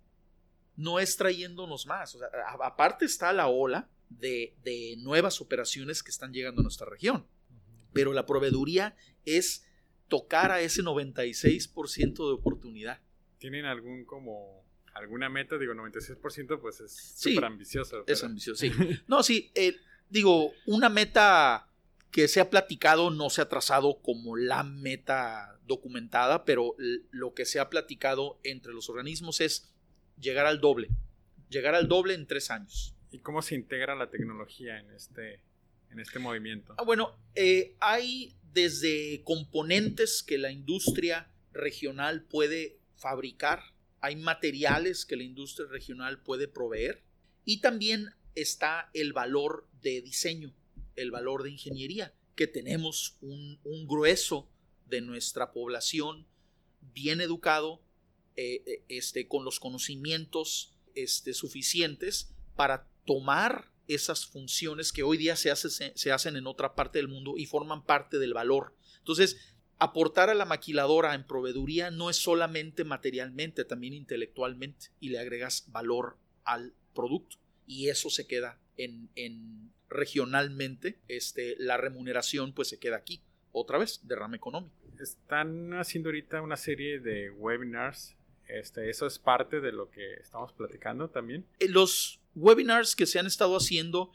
No 0.76 0.98
es 0.98 1.16
trayéndonos 1.16 1.86
más. 1.86 2.16
aparte 2.62 3.04
está 3.04 3.32
la 3.32 3.48
ola 3.48 3.88
de, 4.08 4.54
de 4.64 4.96
nuevas 4.98 5.40
operaciones 5.40 6.02
que 6.02 6.10
están 6.10 6.32
llegando 6.32 6.60
a 6.60 6.64
nuestra 6.64 6.88
región 6.88 7.26
pero 7.92 8.12
la 8.12 8.26
proveeduría 8.26 8.96
es 9.24 9.64
tocar 10.08 10.50
a 10.50 10.60
ese 10.60 10.82
96% 10.82 12.14
de 12.14 12.32
oportunidad. 12.32 13.00
¿Tienen 13.38 13.64
algún 13.64 14.04
como 14.04 14.64
alguna 14.94 15.28
meta? 15.28 15.58
Digo, 15.58 15.72
96% 15.74 16.60
pues 16.60 16.80
es 16.80 17.14
súper 17.16 17.44
ambicioso. 17.44 18.04
Es 18.06 18.22
ambicioso, 18.22 18.60
sí. 18.60 18.72
No, 19.06 19.22
sí, 19.22 19.50
eh, 19.54 19.76
digo, 20.08 20.52
una 20.66 20.88
meta 20.88 21.68
que 22.10 22.28
se 22.28 22.40
ha 22.40 22.50
platicado 22.50 23.10
no 23.10 23.30
se 23.30 23.40
ha 23.40 23.48
trazado 23.48 24.00
como 24.02 24.36
la 24.36 24.62
meta 24.64 25.58
documentada, 25.66 26.44
pero 26.44 26.74
lo 27.10 27.34
que 27.34 27.44
se 27.44 27.60
ha 27.60 27.70
platicado 27.70 28.40
entre 28.42 28.72
los 28.72 28.88
organismos 28.88 29.40
es 29.40 29.72
llegar 30.18 30.46
al 30.46 30.60
doble, 30.60 30.88
llegar 31.48 31.74
al 31.74 31.88
doble 31.88 32.14
en 32.14 32.26
tres 32.26 32.50
años. 32.50 32.94
¿Y 33.12 33.20
cómo 33.20 33.42
se 33.42 33.54
integra 33.54 33.94
la 33.94 34.10
tecnología 34.10 34.78
en 34.78 34.90
este, 34.90 35.40
en 35.90 36.00
este 36.00 36.18
movimiento? 36.18 36.74
Ah, 36.78 36.82
bueno, 36.82 37.16
eh, 37.34 37.76
hay 37.80 38.36
desde 38.52 39.22
componentes 39.24 40.22
que 40.22 40.38
la 40.38 40.50
industria 40.50 41.30
regional 41.52 42.24
puede 42.24 42.78
fabricar, 42.96 43.62
hay 44.00 44.16
materiales 44.16 45.04
que 45.04 45.16
la 45.16 45.22
industria 45.22 45.68
regional 45.68 46.22
puede 46.22 46.48
proveer 46.48 47.02
y 47.44 47.60
también 47.60 48.10
está 48.34 48.90
el 48.94 49.12
valor 49.12 49.68
de 49.82 50.00
diseño, 50.02 50.54
el 51.02 51.10
valor 51.10 51.42
de 51.42 51.50
ingeniería, 51.50 52.14
que 52.34 52.46
tenemos 52.46 53.16
un, 53.20 53.58
grueso 53.86 54.48
de 54.86 55.00
nuestra 55.00 55.52
población 55.52 56.26
bien 56.80 57.20
educado, 57.20 57.82
eh, 58.36 58.62
eh, 58.66 58.84
este, 58.88 59.28
con 59.28 59.44
los 59.44 59.60
conocimientos 59.60 60.74
este, 60.94 61.34
suficientes 61.34 62.32
para 62.56 62.88
tomar 63.04 63.70
esas 63.88 64.26
funciones 64.26 64.92
que 64.92 65.02
hoy 65.02 65.18
día 65.18 65.36
se, 65.36 65.54
se 65.56 66.12
hacen 66.12 66.36
en 66.36 66.46
otra 66.46 66.74
parte 66.74 66.98
del 66.98 67.08
mundo 67.08 67.34
y 67.36 67.46
forman 67.46 67.84
parte 67.84 68.18
del 68.18 68.34
valor. 68.34 68.74
Entonces, 68.98 69.36
aportar 69.80 70.30
a 70.30 70.34
la 70.34 70.44
maquiladora 70.44 71.14
en 71.14 71.26
proveeduría 71.26 71.90
no 71.90 72.10
es 72.10 72.16
solamente 72.16 72.84
materialmente, 72.84 73.64
también 73.64 73.94
intelectualmente, 73.94 74.88
y 75.00 75.08
le 75.08 75.18
agregas 75.18 75.64
valor 75.72 76.18
al 76.44 76.74
producto. 76.94 77.36
Y 77.66 77.88
eso 77.88 78.10
se 78.10 78.26
queda 78.26 78.60
en, 78.76 79.10
en 79.14 79.72
regionalmente, 79.90 81.00
este, 81.08 81.56
la 81.58 81.76
remuneración 81.76 82.54
pues 82.54 82.68
se 82.68 82.78
queda 82.78 82.96
aquí. 82.96 83.22
Otra 83.52 83.78
vez, 83.78 84.00
derrame 84.04 84.36
económico. 84.36 84.74
Están 84.98 85.74
haciendo 85.74 86.08
ahorita 86.08 86.40
una 86.40 86.56
serie 86.56 87.00
de 87.00 87.30
webinars. 87.30 88.16
Este, 88.48 88.88
¿Eso 88.88 89.06
es 89.06 89.18
parte 89.18 89.60
de 89.60 89.72
lo 89.72 89.90
que 89.90 90.14
estamos 90.14 90.52
platicando 90.52 91.10
también? 91.10 91.46
Eh, 91.58 91.68
los 91.68 92.20
webinars 92.34 92.94
que 92.94 93.06
se 93.06 93.18
han 93.18 93.26
estado 93.26 93.56
haciendo, 93.56 94.12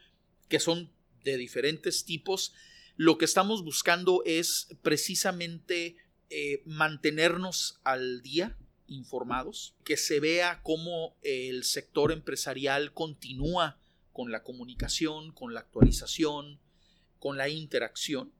que 0.47 0.59
son 0.59 0.91
de 1.23 1.37
diferentes 1.37 2.05
tipos, 2.05 2.53
lo 2.95 3.17
que 3.17 3.25
estamos 3.25 3.63
buscando 3.63 4.21
es 4.25 4.69
precisamente 4.81 5.97
eh, 6.29 6.61
mantenernos 6.65 7.79
al 7.83 8.21
día, 8.21 8.57
informados, 8.87 9.75
que 9.83 9.97
se 9.97 10.19
vea 10.19 10.61
cómo 10.63 11.17
el 11.23 11.63
sector 11.63 12.11
empresarial 12.11 12.93
continúa 12.93 13.79
con 14.15 14.31
la 14.31 14.43
comunicación, 14.43 15.33
con 15.33 15.53
la 15.53 15.59
actualización, 15.59 16.61
con 17.19 17.35
la 17.35 17.49
interacción. 17.49 18.31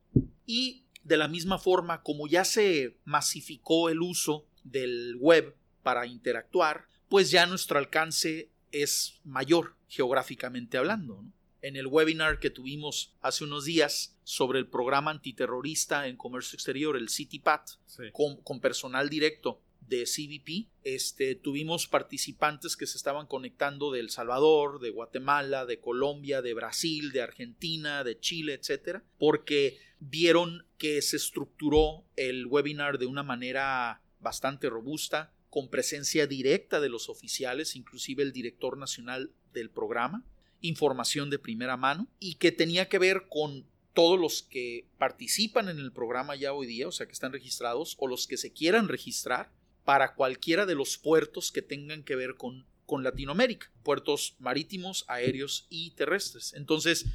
Y 0.46 0.86
de 1.04 1.18
la 1.18 1.28
misma 1.28 1.60
forma, 1.60 2.02
como 2.02 2.28
ya 2.28 2.46
se 2.46 2.98
masificó 3.04 3.90
el 3.90 4.02
uso 4.02 4.48
del 4.64 5.18
web 5.20 5.54
para 5.84 6.08
interactuar, 6.08 6.88
pues 7.10 7.30
ya 7.30 7.46
nuestro 7.46 7.78
alcance 7.78 8.50
es 8.72 9.20
mayor 9.26 9.76
geográficamente 9.90 10.78
hablando. 10.78 11.26
En 11.62 11.76
el 11.76 11.88
webinar 11.88 12.40
que 12.40 12.50
tuvimos 12.50 13.14
hace 13.20 13.44
unos 13.44 13.66
días 13.66 14.18
sobre 14.24 14.60
el 14.60 14.68
programa 14.68 15.12
antiterrorista 15.12 16.08
en 16.08 16.16
comercio 16.16 16.56
exterior, 16.56 16.96
el 16.96 17.10
CityPat, 17.10 17.72
con, 18.14 18.38
con 18.44 18.62
personal 18.62 19.10
directo 19.10 19.62
de 19.88 20.06
CBP, 20.06 20.70
este, 20.84 21.36
tuvimos 21.36 21.88
participantes 21.88 22.76
que 22.76 22.88
se 22.88 22.98
estaban 22.98 23.28
conectando 23.28 23.92
de 23.92 24.00
El 24.00 24.10
Salvador, 24.10 24.80
de 24.80 24.90
Guatemala, 24.90 25.66
de 25.66 25.80
Colombia, 25.80 26.42
de 26.42 26.54
Brasil, 26.54 27.12
de 27.12 27.22
Argentina, 27.22 28.04
de 28.04 28.20
Chile, 28.20 28.54
etcétera, 28.54 29.04
porque 29.18 29.78
vieron 30.00 30.66
que 30.78 31.02
se 31.02 31.18
estructuró 31.18 32.06
el 32.16 32.48
webinar 32.48 32.98
de 32.98 33.06
una 33.06 33.24
manera 33.24 34.02
bastante 34.20 34.70
robusta, 34.70 35.34
con 35.50 35.70
presencia 35.70 36.28
directa 36.28 36.82
de 36.82 36.90
los 36.90 37.08
oficiales, 37.08 37.78
inclusive 37.78 38.24
el 38.24 38.34
director 38.34 38.78
nacional 38.78 39.32
del 39.54 39.70
programa, 39.70 40.26
información 40.60 41.30
de 41.30 41.40
primera 41.40 41.78
mano 41.78 42.10
y 42.20 42.36
que 42.36 42.52
tenía 42.52 42.90
que 42.90 43.00
ver 43.00 43.28
con 43.30 43.66
todos 43.94 44.20
los 44.20 44.44
que 44.44 44.90
participan 44.98 45.70
en 45.70 45.80
el 45.80 45.94
programa 45.94 46.36
ya 46.36 46.52
hoy 46.52 46.68
día, 46.68 46.88
o 46.90 46.92
sea, 46.92 47.06
que 47.06 47.14
están 47.14 47.32
registrados, 47.32 47.96
o 48.00 48.08
los 48.08 48.28
que 48.28 48.36
se 48.36 48.52
quieran 48.52 48.90
registrar, 48.90 49.54
para 49.86 50.16
cualquiera 50.16 50.66
de 50.66 50.76
los 50.76 50.98
puertos 50.98 51.52
que 51.52 51.62
tengan 51.62 52.04
que 52.04 52.16
ver 52.16 52.36
con, 52.36 52.66
con 52.86 53.04
Latinoamérica, 53.04 53.72
puertos 53.84 54.36
marítimos, 54.40 55.06
aéreos 55.08 55.68
y 55.70 55.92
terrestres. 55.92 56.54
Entonces, 56.54 57.06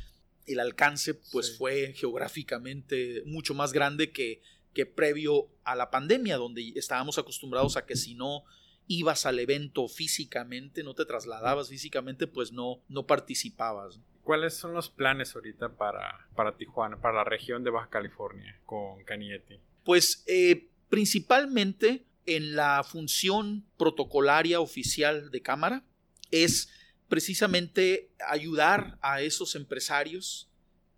el 0.46 0.60
alcance 0.60 1.14
pues 1.14 1.58
fue 1.58 1.92
geográficamente 1.94 3.22
mucho 3.26 3.54
más 3.54 3.72
grande 3.72 4.12
que, 4.12 4.40
que 4.72 4.86
previo 4.86 5.48
a 5.64 5.74
la 5.74 5.90
pandemia, 5.90 6.36
donde 6.36 6.72
estábamos 6.76 7.18
acostumbrados 7.18 7.76
a 7.76 7.84
que 7.84 7.96
si 7.96 8.14
no 8.14 8.44
ibas 8.86 9.26
al 9.26 9.38
evento 9.38 9.86
físicamente, 9.88 10.82
no 10.82 10.94
te 10.94 11.04
trasladabas 11.04 11.68
físicamente, 11.68 12.26
pues 12.26 12.52
no, 12.52 12.82
no 12.88 13.06
participabas. 13.06 14.00
¿Cuáles 14.22 14.54
son 14.54 14.74
los 14.74 14.90
planes 14.90 15.34
ahorita 15.34 15.76
para, 15.76 16.28
para 16.34 16.56
Tijuana, 16.56 17.00
para 17.00 17.14
la 17.14 17.24
región 17.24 17.64
de 17.64 17.70
Baja 17.70 17.88
California 17.88 18.60
con 18.64 19.02
Canieti? 19.04 19.58
Pues 19.84 20.24
eh, 20.26 20.68
principalmente 20.88 22.04
en 22.36 22.54
la 22.54 22.84
función 22.84 23.66
protocolaria 23.76 24.60
oficial 24.60 25.32
de 25.32 25.42
Cámara 25.42 25.84
es 26.30 26.68
precisamente 27.08 28.12
ayudar 28.28 28.98
a 29.02 29.20
esos 29.20 29.56
empresarios 29.56 30.48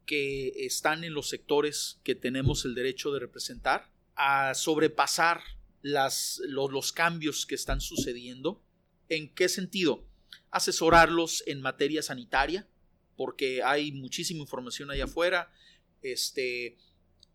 que 0.05 0.53
están 0.66 1.05
en 1.05 1.14
los 1.14 1.31
sectores 1.31 2.01
que 2.05 2.14
tenemos 2.14 2.66
el 2.66 2.75
derecho 2.75 3.12
de 3.12 3.21
representar 3.21 3.90
a 4.14 4.53
sobrepasar 4.53 5.40
las, 5.81 6.42
los, 6.47 6.92
cambios 6.92 7.47
que 7.47 7.55
están 7.55 7.81
sucediendo. 7.81 8.62
¿En 9.09 9.35
qué 9.35 9.49
sentido? 9.49 10.07
Asesorarlos 10.51 11.42
en 11.47 11.62
materia 11.62 12.03
sanitaria, 12.03 12.68
porque 13.16 13.62
hay 13.62 13.90
muchísima 13.90 14.40
información 14.40 14.90
allá 14.90 15.05
afuera. 15.05 15.51
Este, 16.03 16.77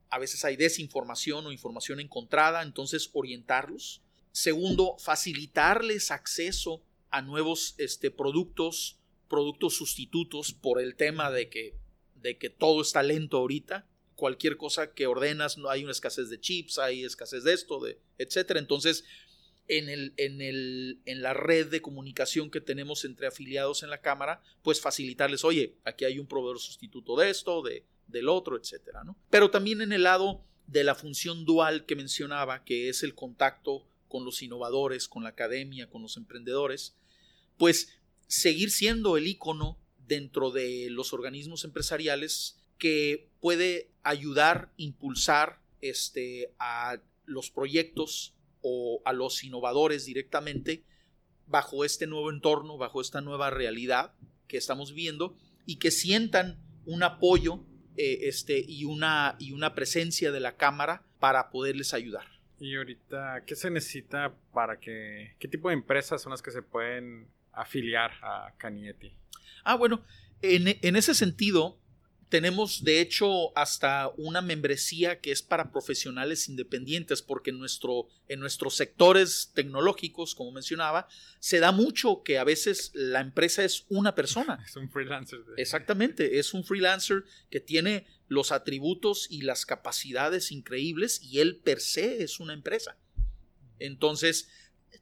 a 0.10 0.20
veces 0.20 0.46
hay 0.46 0.56
desinformación 0.56 1.46
o 1.46 1.52
información 1.52 2.00
encontrada, 2.00 2.62
entonces 2.62 3.10
orientarlos. 3.14 4.02
Segundo, 4.32 4.96
facilitarles 5.00 6.12
acceso 6.12 6.82
a 7.10 7.22
nuevos 7.22 7.76
este, 7.78 8.12
productos, 8.12 9.00
productos 9.30 9.76
sustitutos 9.76 10.54
por 10.54 10.82
el 10.82 10.96
tema 10.96 11.32
de 11.32 11.50
que, 11.50 11.76
de 12.16 12.38
que 12.38 12.50
todo 12.50 12.82
está 12.82 13.04
lento 13.04 13.38
ahorita. 13.38 13.88
Cualquier 14.16 14.58
cosa 14.58 14.94
que 14.94 15.08
ordenas, 15.08 15.58
no 15.58 15.70
hay 15.70 15.84
una 15.84 15.92
escasez 15.92 16.30
de 16.30 16.40
chips, 16.40 16.80
hay 16.80 17.04
escasez 17.04 17.44
de 17.44 17.54
esto, 17.54 17.80
de 17.80 18.00
etcétera. 18.18 18.60
Entonces, 18.60 19.04
en, 19.68 19.90
el, 19.90 20.14
en, 20.18 20.42
el, 20.42 21.02
en 21.06 21.22
la 21.22 21.34
red 21.34 21.68
de 21.68 21.82
comunicación 21.82 22.50
que 22.50 22.62
tenemos 22.62 23.06
entre 23.06 23.28
afiliados 23.28 23.84
en 23.84 23.90
la 23.90 24.02
Cámara, 24.02 24.42
pues 24.64 24.82
facilitarles, 24.82 25.44
oye, 25.44 25.76
aquí 25.84 26.06
hay 26.06 26.20
un 26.20 26.28
proveedor 26.28 26.60
sustituto 26.60 27.18
de 27.18 27.30
esto, 27.30 27.62
de, 27.62 27.84
del 28.08 28.30
otro, 28.30 28.58
etcétera, 28.58 29.04
¿no? 29.04 29.18
Pero 29.30 29.52
también 29.52 29.82
en 29.82 29.92
el 29.92 30.04
lado 30.04 30.44
de 30.68 30.84
la 30.84 30.96
función 30.96 31.46
dual 31.46 31.86
que 31.86 31.96
mencionaba, 31.96 32.64
que 32.64 32.90
es 32.90 33.04
el 33.04 33.16
contacto 33.16 33.88
con 34.08 34.26
los 34.26 34.42
innovadores, 34.42 35.08
con 35.08 35.24
la 35.24 35.30
academia, 35.30 35.90
con 35.90 36.02
los 36.02 36.18
emprendedores, 36.18 36.96
pues 37.58 38.00
seguir 38.28 38.72
siendo 38.72 39.18
el 39.18 39.28
icono 39.28 39.78
dentro 40.08 40.52
de 40.52 40.88
los 40.90 41.14
organismos 41.14 41.64
empresariales 41.64 42.60
que 42.78 43.30
puede 43.40 43.92
ayudar, 44.04 44.72
impulsar 44.78 45.62
este, 45.82 46.54
a 46.60 47.00
los 47.26 47.50
proyectos 47.50 48.34
o 48.62 49.02
a 49.06 49.14
los 49.14 49.44
innovadores 49.44 50.06
directamente 50.06 50.84
bajo 51.46 51.86
este 51.86 52.08
nuevo 52.08 52.30
entorno, 52.30 52.78
bajo 52.78 53.02
esta 53.02 53.22
nueva 53.22 53.50
realidad 53.50 54.14
que 54.48 54.58
estamos 54.58 54.94
viendo 54.94 55.36
y 55.66 55.78
que 55.78 55.92
sientan 55.92 56.62
un 56.86 57.04
apoyo 57.04 57.66
eh, 57.98 58.20
este, 58.28 58.64
y, 58.68 58.86
una, 58.86 59.36
y 59.40 59.52
una 59.52 59.74
presencia 59.74 60.32
de 60.32 60.40
la 60.40 60.56
Cámara 60.56 61.04
para 61.20 61.50
poderles 61.50 61.94
ayudar. 61.94 62.26
Y 62.60 62.76
ahorita, 62.76 63.44
¿qué 63.46 63.56
se 63.56 63.70
necesita 63.70 64.34
para 64.54 64.80
que, 64.80 65.36
qué 65.40 65.48
tipo 65.48 65.70
de 65.70 65.76
empresas 65.76 66.22
son 66.22 66.32
las 66.32 66.42
que 66.42 66.52
se 66.52 66.62
pueden 66.62 67.28
afiliar 67.52 68.12
a 68.22 68.54
Canieti? 68.58 69.14
Ah, 69.64 69.76
bueno, 69.76 70.04
en, 70.42 70.78
en 70.82 70.96
ese 70.96 71.14
sentido, 71.14 71.80
tenemos 72.30 72.84
de 72.84 73.00
hecho 73.00 73.58
hasta 73.58 74.12
una 74.18 74.42
membresía 74.42 75.20
que 75.22 75.32
es 75.32 75.42
para 75.42 75.72
profesionales 75.72 76.50
independientes, 76.50 77.22
porque 77.22 77.52
en, 77.52 77.60
nuestro, 77.60 78.08
en 78.28 78.40
nuestros 78.40 78.76
sectores 78.76 79.52
tecnológicos, 79.54 80.36
como 80.36 80.52
mencionaba, 80.52 81.08
se 81.40 81.60
da 81.60 81.72
mucho 81.72 82.24
que 82.24 82.38
a 82.38 82.44
veces 82.44 82.92
la 82.94 83.22
empresa 83.22 83.64
es 83.64 83.86
una 83.90 84.14
persona. 84.16 84.64
Es 84.68 84.76
un 84.76 84.90
freelancer. 84.90 85.40
Exactamente, 85.56 86.40
es 86.40 86.54
un 86.54 86.66
freelancer 86.66 87.24
que 87.50 87.62
tiene 87.62 88.06
los 88.28 88.52
atributos 88.52 89.28
y 89.30 89.42
las 89.44 89.66
capacidades 89.66 90.52
increíbles 90.52 91.22
y 91.24 91.40
él 91.40 91.62
per 91.64 91.80
se 91.80 92.24
es 92.24 92.40
una 92.42 92.54
empresa. 92.54 92.98
Entonces, 93.80 94.50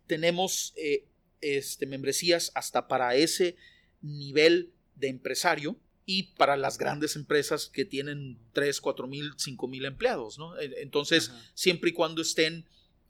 tenemos 0.06 0.74
eh, 0.78 1.08
este, 1.42 1.88
membresías 1.88 2.52
hasta 2.54 2.88
para 2.88 3.16
ese 3.16 3.56
nivel 4.02 4.72
de 4.96 5.08
empresario 5.08 5.80
y 6.06 6.24
para 6.36 6.56
las 6.56 6.78
grandes 6.78 7.16
empresas 7.16 7.68
que 7.68 7.86
tienen 7.86 8.38
3, 8.54 8.80
4 8.80 9.08
mil, 9.08 9.34
5 9.38 9.68
mil 9.68 9.86
empleados. 9.86 10.38
¿no? 10.38 10.60
Entonces, 10.60 11.32
siempre 11.54 11.90
y 11.90 11.94
cuando 11.94 12.22
estén 12.22 12.66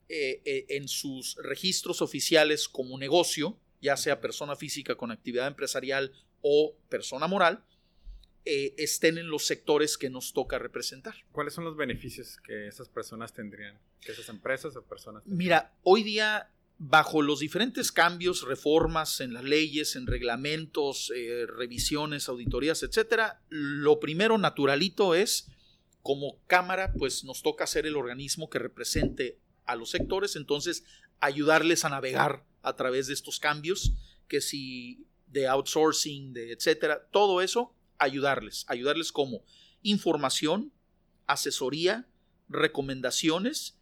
eh, 0.08 0.42
eh, 0.46 0.66
en 0.70 0.88
sus 0.88 1.36
registros 1.38 2.02
oficiales 2.02 2.70
como 2.70 2.98
negocio, 2.98 3.58
ya 3.82 3.98
sea 3.98 4.22
persona 4.22 4.56
física 4.56 4.96
con 4.96 5.12
actividad 5.12 5.48
empresarial 5.48 6.14
o 6.42 6.76
persona 6.90 7.28
moral, 7.28 7.64
eh, 8.46 8.76
estén 8.78 9.18
en 9.18 9.28
los 9.28 9.46
sectores 9.46 9.98
que 9.98 10.10
nos 10.10 10.32
toca 10.32 10.60
representar. 10.60 11.16
¿Cuáles 11.32 11.54
son 11.54 11.64
los 11.64 11.76
beneficios 11.76 12.38
que 12.38 12.68
esas 12.68 12.88
personas 12.88 13.34
tendrían? 13.34 13.80
Que 14.00 14.12
esas 14.12 14.30
empresas 14.30 14.76
o 14.76 14.84
personas 14.84 15.24
Mira, 15.26 15.74
hoy 15.82 16.04
día, 16.04 16.52
bajo 16.78 17.22
los 17.22 17.40
diferentes 17.40 17.92
cambios, 17.92 18.42
reformas 18.42 19.22
en 19.22 19.34
las 19.34 19.44
leyes, 19.44 19.96
en 19.96 20.08
reglamentos, 20.08 21.12
eh, 21.16 21.46
revisiones, 21.48 22.28
auditorías, 22.28 22.84
etcétera, 22.84 23.42
lo 23.50 24.00
primero 24.00 24.38
naturalito 24.38 25.16
es, 25.16 25.48
como 26.02 26.38
Cámara, 26.48 26.94
pues 26.98 27.24
nos 27.24 27.42
toca 27.42 27.66
ser 27.66 27.86
el 27.86 27.96
organismo 27.96 28.50
que 28.50 28.60
represente 28.60 29.40
a 29.66 29.76
los 29.76 29.90
sectores, 29.90 30.36
entonces 30.36 30.84
ayudarles 31.20 31.86
a 31.86 31.90
navegar 31.90 32.46
a 32.62 32.76
través 32.76 33.08
de 33.08 33.14
estos 33.14 33.40
cambios, 33.40 33.94
que 34.28 34.42
si 34.42 35.08
de 35.28 35.48
outsourcing, 35.48 36.34
de 36.34 36.52
etcétera, 36.52 37.08
todo 37.12 37.42
eso 37.42 37.74
ayudarles, 37.98 38.66
ayudarles 38.68 39.12
como 39.12 39.44
información, 39.82 40.72
asesoría, 41.28 42.08
recomendaciones 42.50 43.78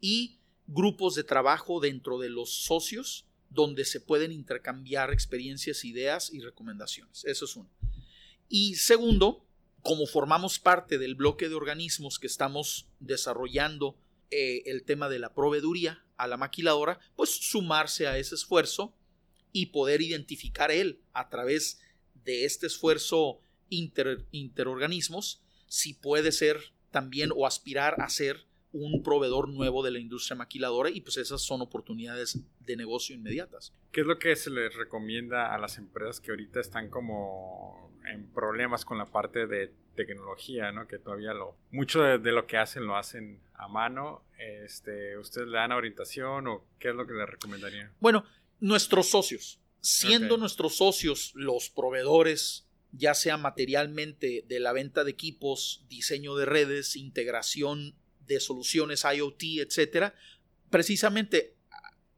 y 0.00 0.38
grupos 0.66 1.14
de 1.14 1.24
trabajo 1.24 1.80
dentro 1.80 2.18
de 2.18 2.30
los 2.30 2.64
socios 2.64 3.26
donde 3.50 3.84
se 3.84 4.00
pueden 4.00 4.32
intercambiar 4.32 5.12
experiencias, 5.12 5.84
ideas 5.84 6.32
y 6.32 6.40
recomendaciones. 6.40 7.24
Eso 7.24 7.44
es 7.44 7.56
uno. 7.56 7.70
Y 8.48 8.76
segundo, 8.76 9.44
como 9.82 10.06
formamos 10.06 10.58
parte 10.58 10.98
del 10.98 11.14
bloque 11.14 11.48
de 11.48 11.54
organismos 11.54 12.18
que 12.18 12.26
estamos 12.26 12.88
desarrollando 13.00 13.96
eh, 14.30 14.62
el 14.66 14.84
tema 14.84 15.08
de 15.08 15.18
la 15.18 15.34
proveeduría 15.34 16.04
a 16.16 16.26
la 16.26 16.36
maquiladora, 16.36 16.98
pues 17.14 17.30
sumarse 17.30 18.06
a 18.06 18.18
ese 18.18 18.34
esfuerzo 18.34 18.94
y 19.52 19.66
poder 19.66 20.02
identificar 20.02 20.70
él 20.70 21.00
a 21.12 21.28
través 21.28 21.80
de 22.24 22.44
este 22.44 22.66
esfuerzo 22.66 23.40
interorganismos 23.68 25.40
si 25.68 25.94
puede 25.94 26.32
ser 26.32 26.72
también 26.90 27.30
o 27.34 27.46
aspirar 27.46 28.00
a 28.00 28.08
ser 28.08 28.46
un 28.84 29.02
proveedor 29.02 29.48
nuevo 29.48 29.82
de 29.82 29.90
la 29.90 29.98
industria 29.98 30.36
maquiladora 30.36 30.90
y 30.90 31.00
pues 31.00 31.16
esas 31.16 31.42
son 31.42 31.60
oportunidades 31.60 32.40
de 32.60 32.76
negocio 32.76 33.14
inmediatas. 33.14 33.72
¿Qué 33.92 34.02
es 34.02 34.06
lo 34.06 34.18
que 34.18 34.36
se 34.36 34.50
les 34.50 34.74
recomienda 34.74 35.54
a 35.54 35.58
las 35.58 35.78
empresas 35.78 36.20
que 36.20 36.30
ahorita 36.30 36.60
están 36.60 36.90
como 36.90 37.90
en 38.06 38.26
problemas 38.32 38.84
con 38.84 38.98
la 38.98 39.06
parte 39.06 39.46
de 39.46 39.72
tecnología, 39.94 40.72
¿no? 40.72 40.86
Que 40.86 40.98
todavía 40.98 41.32
lo 41.32 41.56
mucho 41.70 42.02
de, 42.02 42.18
lo 42.32 42.46
que 42.46 42.58
hacen 42.58 42.86
lo 42.86 42.96
hacen 42.96 43.40
a 43.54 43.68
mano. 43.68 44.22
Este, 44.38 45.16
¿ustedes 45.18 45.48
le 45.48 45.56
dan 45.56 45.72
orientación 45.72 46.46
o 46.46 46.64
qué 46.78 46.90
es 46.90 46.94
lo 46.94 47.06
que 47.06 47.14
les 47.14 47.28
recomendarían? 47.28 47.92
Bueno, 48.00 48.24
nuestros 48.60 49.08
socios, 49.08 49.60
siendo 49.80 50.36
nuestros 50.36 50.76
socios 50.76 51.32
los 51.34 51.70
proveedores 51.70 52.66
ya 52.92 53.14
sea 53.14 53.36
materialmente 53.36 54.44
de 54.46 54.60
la 54.60 54.72
venta 54.72 55.04
de 55.04 55.10
equipos, 55.10 55.84
diseño 55.88 56.34
de 56.36 56.46
redes, 56.46 56.96
integración 56.96 57.94
de 58.26 58.40
soluciones 58.40 59.04
IoT, 59.04 59.42
etcétera. 59.60 60.14
Precisamente 60.70 61.56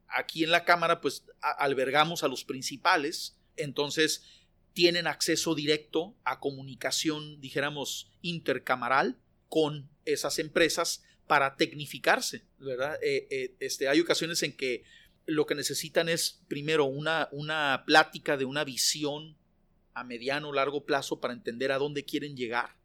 aquí 0.08 0.44
en 0.44 0.50
la 0.50 0.64
cámara 0.64 1.00
pues 1.00 1.24
albergamos 1.40 2.22
a 2.22 2.28
los 2.28 2.44
principales, 2.44 3.36
entonces 3.56 4.24
tienen 4.72 5.06
acceso 5.06 5.54
directo 5.54 6.16
a 6.24 6.40
comunicación, 6.40 7.40
dijéramos, 7.40 8.12
intercamaral 8.22 9.18
con 9.48 9.90
esas 10.04 10.38
empresas 10.38 11.04
para 11.26 11.56
tecnificarse, 11.56 12.44
¿verdad? 12.58 12.98
Eh, 13.02 13.26
eh, 13.30 13.56
este, 13.60 13.88
hay 13.88 14.00
ocasiones 14.00 14.42
en 14.42 14.56
que 14.56 14.84
lo 15.26 15.46
que 15.46 15.54
necesitan 15.54 16.08
es 16.08 16.42
primero 16.48 16.86
una, 16.86 17.28
una 17.32 17.84
plática 17.86 18.36
de 18.36 18.44
una 18.44 18.64
visión 18.64 19.36
a 19.94 20.04
mediano 20.04 20.48
o 20.48 20.52
largo 20.52 20.86
plazo 20.86 21.20
para 21.20 21.34
entender 21.34 21.72
a 21.72 21.78
dónde 21.78 22.04
quieren 22.04 22.36
llegar, 22.36 22.76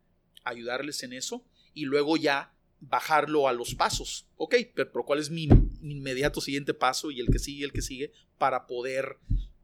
ayudarles 0.44 1.04
en 1.04 1.14
eso 1.14 1.46
y 1.74 1.86
luego 1.86 2.18
ya 2.18 2.53
bajarlo 2.90 3.48
a 3.48 3.54
los 3.54 3.76
pasos. 3.76 4.28
Ok, 4.36 4.56
pero, 4.76 4.92
¿cuál 5.06 5.20
es 5.20 5.30
mi, 5.30 5.48
inmediato 5.82 6.42
siguiente 6.42 6.74
paso 6.74 7.12
y 7.12 7.20
el 7.20 7.28
que 7.28 7.40
sigue, 7.40 7.66
el 7.66 7.72
que 7.72 7.82
sigue, 7.82 8.12
para 8.38 8.68
poder 8.68 9.18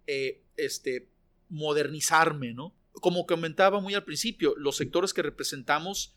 eh, 0.08 0.44
este, 0.58 1.10
modernizarme, 1.50 2.54
¿no? 2.54 2.76
Como 2.94 3.26
comentaba 3.26 3.82
muy 3.82 3.94
al 3.94 4.06
principio, 4.06 4.56
los 4.58 4.78
sectores 4.78 5.14
que 5.14 5.22
representamos, 5.22 6.14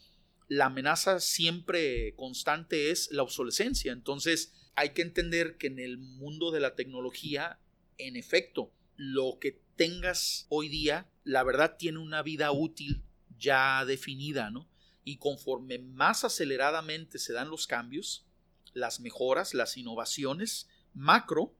la 0.48 0.66
amenaza 0.66 1.20
siempre 1.20 2.14
constante 2.14 2.90
es 2.90 3.10
la 3.10 3.22
obsolescencia. 3.22 3.92
Entonces, 3.92 4.52
hay 4.74 4.90
que 4.90 5.02
entender 5.02 5.56
que 5.56 5.68
en 5.68 5.78
el 5.78 5.98
mundo 5.98 6.50
de 6.50 6.60
la 6.60 6.74
tecnología, 6.74 7.58
en 7.98 8.16
efecto, 8.16 8.72
lo 8.96 9.38
que 9.40 9.60
tengas 9.76 10.46
hoy 10.48 10.68
día, 10.68 11.10
la 11.24 11.42
verdad 11.42 11.76
tiene 11.78 11.98
una 11.98 12.22
vida 12.22 12.52
útil 12.52 13.02
ya 13.38 13.84
definida, 13.84 14.50
¿no? 14.50 14.68
Y 15.04 15.16
conforme 15.16 15.78
más 15.78 16.24
aceleradamente 16.24 17.18
se 17.18 17.32
dan 17.32 17.50
los 17.50 17.66
cambios, 17.66 18.26
las 18.72 19.00
mejoras, 19.00 19.54
las 19.54 19.76
innovaciones 19.76 20.68
macro, 20.94 21.54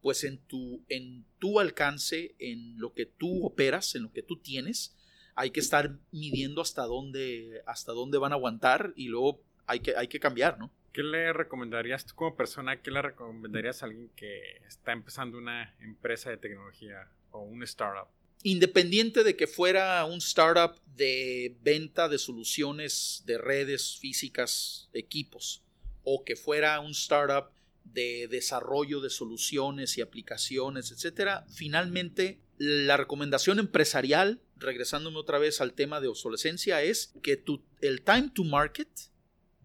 pues 0.00 0.24
en 0.24 0.38
tu, 0.38 0.84
en 0.88 1.24
tu 1.38 1.60
alcance, 1.60 2.34
en 2.38 2.78
lo 2.78 2.92
que 2.92 3.06
tú 3.06 3.46
operas, 3.46 3.94
en 3.94 4.02
lo 4.02 4.12
que 4.12 4.22
tú 4.22 4.36
tienes, 4.36 4.96
hay 5.34 5.50
que 5.50 5.60
estar 5.60 5.96
midiendo 6.10 6.60
hasta 6.60 6.82
dónde, 6.82 7.62
hasta 7.66 7.92
dónde 7.92 8.18
van 8.18 8.32
a 8.32 8.34
aguantar 8.34 8.92
y 8.96 9.08
luego 9.08 9.40
hay 9.66 9.80
que, 9.80 9.96
hay 9.96 10.08
que 10.08 10.20
cambiar, 10.20 10.58
¿no? 10.58 10.72
¿Qué 10.92 11.02
le 11.02 11.32
recomendarías 11.32 12.04
tú 12.04 12.14
como 12.14 12.36
persona? 12.36 12.82
¿Qué 12.82 12.90
le 12.90 13.00
recomendarías 13.00 13.82
a 13.82 13.86
alguien 13.86 14.10
que 14.14 14.58
está 14.66 14.92
empezando 14.92 15.38
una 15.38 15.74
empresa 15.80 16.28
de 16.28 16.36
tecnología 16.36 17.08
o 17.30 17.40
un 17.40 17.62
startup? 17.62 18.08
Independiente 18.42 19.24
de 19.24 19.36
que 19.36 19.46
fuera 19.46 20.04
un 20.04 20.18
startup 20.18 20.80
de 20.96 21.56
venta 21.62 22.08
de 22.08 22.18
soluciones 22.18 23.22
de 23.26 23.38
redes 23.38 23.96
físicas, 23.98 24.88
equipos, 24.92 25.62
o 26.04 26.24
que 26.24 26.36
fuera 26.36 26.80
un 26.80 26.90
startup 26.90 27.50
de 27.84 28.28
desarrollo 28.28 29.00
de 29.00 29.10
soluciones 29.10 29.96
y 29.98 30.00
aplicaciones, 30.00 30.90
etcétera, 30.90 31.46
finalmente 31.50 32.40
la 32.58 32.96
recomendación 32.96 33.58
empresarial, 33.58 34.40
regresándome 34.56 35.18
otra 35.18 35.38
vez 35.38 35.60
al 35.60 35.74
tema 35.74 36.00
de 36.00 36.08
obsolescencia, 36.08 36.82
es 36.82 37.12
que 37.22 37.36
tu, 37.36 37.64
el 37.80 38.02
time 38.02 38.30
to 38.34 38.44
market 38.44 38.88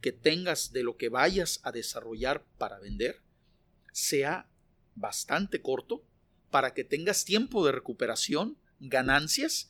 que 0.01 0.11
tengas 0.11 0.71
de 0.71 0.83
lo 0.83 0.97
que 0.97 1.09
vayas 1.09 1.59
a 1.63 1.71
desarrollar 1.71 2.43
para 2.57 2.79
vender 2.79 3.21
sea 3.91 4.49
bastante 4.95 5.61
corto 5.61 6.03
para 6.49 6.73
que 6.73 6.83
tengas 6.83 7.25
tiempo 7.25 7.65
de 7.65 7.71
recuperación, 7.71 8.57
ganancias 8.79 9.69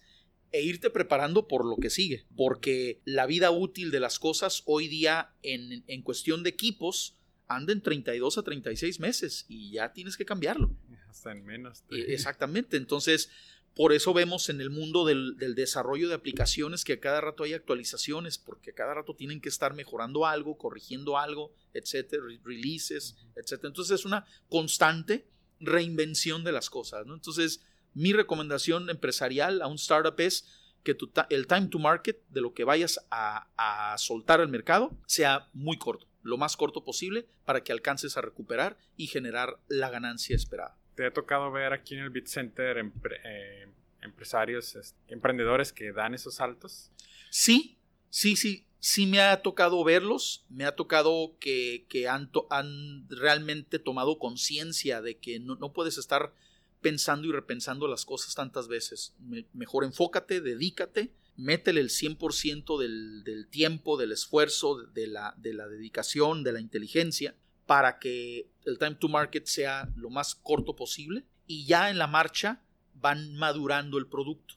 e 0.51 0.61
irte 0.61 0.89
preparando 0.89 1.47
por 1.47 1.65
lo 1.65 1.77
que 1.77 1.89
sigue. 1.89 2.25
Porque 2.35 3.01
la 3.05 3.25
vida 3.25 3.51
útil 3.51 3.91
de 3.91 3.99
las 3.99 4.19
cosas 4.19 4.63
hoy 4.65 4.87
día 4.87 5.33
en, 5.43 5.83
en 5.87 6.01
cuestión 6.01 6.43
de 6.43 6.49
equipos 6.49 7.17
anda 7.47 7.73
en 7.73 7.81
32 7.81 8.37
a 8.37 8.43
36 8.43 8.99
meses 8.99 9.45
y 9.47 9.71
ya 9.71 9.93
tienes 9.93 10.17
que 10.17 10.25
cambiarlo. 10.25 10.71
Hasta 11.09 11.31
en 11.31 11.45
menos. 11.45 11.83
E, 11.89 12.13
exactamente. 12.13 12.77
Entonces, 12.77 13.29
por 13.75 13.93
eso 13.93 14.13
vemos 14.13 14.49
en 14.49 14.59
el 14.59 14.69
mundo 14.69 15.05
del, 15.05 15.35
desarrollo 15.55 16.09
de 16.09 16.15
aplicaciones 16.15 16.83
que 16.83 16.93
a 16.93 16.99
cada 16.99 17.21
rato 17.21 17.43
hay 17.43 17.53
actualizaciones, 17.53 18.37
porque 18.37 18.71
a 18.71 18.73
cada 18.73 18.95
rato 18.95 19.15
tienen 19.15 19.39
que 19.39 19.49
estar 19.49 19.73
mejorando 19.73 20.25
algo, 20.25 20.57
corrigiendo 20.57 21.17
algo, 21.17 21.53
etcétera, 21.73 22.23
releases, 22.43 23.15
etcétera. 23.35 23.69
Entonces 23.69 23.99
es 23.99 24.05
una 24.05 24.25
constante 24.49 25.27
reinvención 25.59 26.43
de 26.43 26.51
las 26.51 26.69
cosas. 26.69 27.05
¿no? 27.05 27.13
Entonces, 27.13 27.61
mi 27.97 28.13
recomendación 28.13 28.89
empresarial 28.89 29.61
a 29.61 29.67
un 29.67 29.75
startup 29.75 30.19
es 30.19 30.47
que 30.83 30.95
el 31.29 31.47
time 31.47 31.67
to 31.67 31.79
market 31.79 32.21
de 32.29 32.41
lo 32.41 32.53
que 32.53 32.63
vayas 32.63 33.05
a, 33.09 33.49
a 33.57 33.97
soltar 33.97 34.39
al 34.39 34.47
mercado 34.49 34.95
sea 35.07 35.49
muy 35.51 35.77
corto, 35.77 36.07
lo 36.21 36.37
más 36.37 36.55
corto 36.55 36.85
posible 36.85 37.27
para 37.43 37.63
que 37.63 37.71
alcances 37.71 38.15
a 38.15 38.21
recuperar 38.21 38.77
y 38.95 39.07
generar 39.07 39.59
la 39.67 39.89
ganancia 39.89 40.35
esperada. 40.35 40.77
¿Te 40.95 41.05
ha 41.05 41.11
tocado 41.11 41.51
ver 41.51 41.73
aquí 41.73 41.95
en 41.95 42.01
el 42.01 42.09
Bit 42.11 42.27
Center 42.27 42.77
eh, 42.77 43.67
empresarios, 44.01 44.77
emprendedores 45.07 45.73
que 45.73 45.91
dan 45.91 46.13
esos 46.13 46.35
saltos? 46.35 46.91
Sí, 47.31 47.77
sí, 48.09 48.35
sí, 48.35 48.67
sí 48.79 49.05
me 49.05 49.21
ha 49.21 49.41
tocado 49.41 49.83
verlos, 49.83 50.45
me 50.49 50.65
ha 50.65 50.75
tocado 50.75 51.35
que, 51.39 51.85
han, 52.09 52.29
han, 52.49 53.09
realmente 53.09 53.79
tomado 53.79 54.19
conciencia 54.19 55.01
de 55.01 55.17
que 55.17 55.39
no, 55.39 55.73
puedes 55.73 55.97
estar 55.97 56.33
pensando 56.81 57.27
y 57.27 57.31
repensando 57.31 57.87
las 57.87 58.05
cosas 58.05 58.35
tantas 58.35 58.67
veces. 58.67 59.15
mejor 59.53 59.83
enfócate, 59.83 60.41
dedícate, 60.41 61.13
métele 61.35 61.81
el 61.81 61.89
100% 61.89 62.79
del, 62.79 63.23
del 63.23 63.47
tiempo, 63.47 63.97
del 63.97 64.11
esfuerzo, 64.11 64.75
de 64.75 65.07
la, 65.07 65.35
de 65.37 65.53
la 65.53 65.67
dedicación, 65.67 66.43
de 66.43 66.53
la 66.53 66.59
inteligencia 66.59 67.35
para 67.67 67.99
que 67.99 68.49
el 68.65 68.79
time 68.79 68.95
to 68.95 69.09
market 69.09 69.45
sea 69.45 69.91
lo 69.95 70.09
más 70.09 70.33
corto 70.33 70.75
posible 70.75 71.25
y 71.45 71.65
ya 71.65 71.89
en 71.91 71.99
la 71.99 72.07
marcha 72.07 72.63
van 72.95 73.35
madurando 73.35 73.99
el 73.99 74.07
producto. 74.07 74.55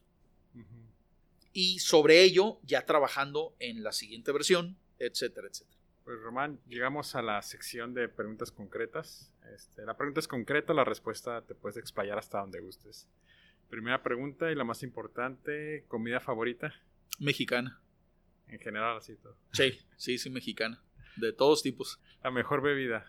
Y 1.53 1.81
sobre 1.81 2.23
ello 2.23 2.61
ya 2.63 2.87
trabajando 2.87 3.57
en 3.59 3.83
la 3.83 3.91
siguiente 3.91 4.31
versión, 4.31 4.79
etcétera, 5.01 5.49
etcétera. 5.49 5.80
Pues 6.05 6.21
Román, 6.23 6.61
llegamos 6.67 7.15
a 7.15 7.23
la 7.23 7.41
sección 7.43 7.95
de 7.95 8.09
preguntas 8.09 8.51
concretas. 8.51 9.33
Este, 9.55 9.85
la 9.85 9.97
pregunta 9.97 10.21
es 10.21 10.29
concreta, 10.29 10.73
la 10.73 10.85
respuesta 10.85 11.43
te 11.43 11.55
puedes 11.55 11.77
explayar 11.77 12.19
hasta 12.19 12.41
donde 12.41 12.61
gustes. 12.61 13.09
Primera 13.69 14.03
pregunta 14.03 14.51
y 14.51 14.55
la 14.55 14.65
más 14.65 14.83
importante, 14.83 15.85
comida 15.89 16.19
favorita. 16.21 16.75
Mexicana. 17.19 17.81
En 18.49 18.59
general, 18.59 18.97
así 18.97 19.15
todo. 19.17 19.37
Sí, 19.53 19.79
sí, 19.97 20.19
sí, 20.19 20.31
mexicana. 20.31 20.83
De 21.17 21.33
todos 21.33 21.63
tipos. 21.63 22.01
La 22.25 22.31
mejor 22.31 22.63
bebida. 22.63 23.07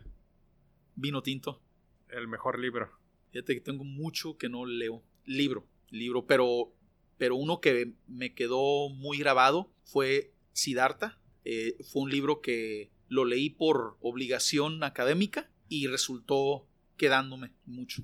Vino 0.95 1.23
tinto. 1.23 1.61
El 2.09 2.27
mejor 2.27 2.59
libro. 2.59 2.91
Fíjate 3.31 3.55
que 3.55 3.61
tengo 3.61 3.83
mucho 3.83 4.37
que 4.37 4.49
no 4.49 4.65
leo. 4.65 5.03
Libro, 5.25 5.65
libro, 5.89 6.25
pero, 6.25 6.73
pero 7.17 7.35
uno 7.35 7.61
que 7.61 7.93
me 8.07 8.33
quedó 8.33 8.89
muy 8.89 9.17
grabado 9.17 9.71
fue 9.83 10.33
Siddhartha. 10.51 11.17
Eh, 11.43 11.77
fue 11.83 12.03
un 12.03 12.11
libro 12.11 12.41
que 12.41 12.91
lo 13.07 13.25
leí 13.25 13.49
por 13.49 13.97
obligación 14.01 14.83
académica 14.83 15.49
y 15.67 15.87
resultó 15.87 16.67
quedándome 16.97 17.51
mucho. 17.65 18.03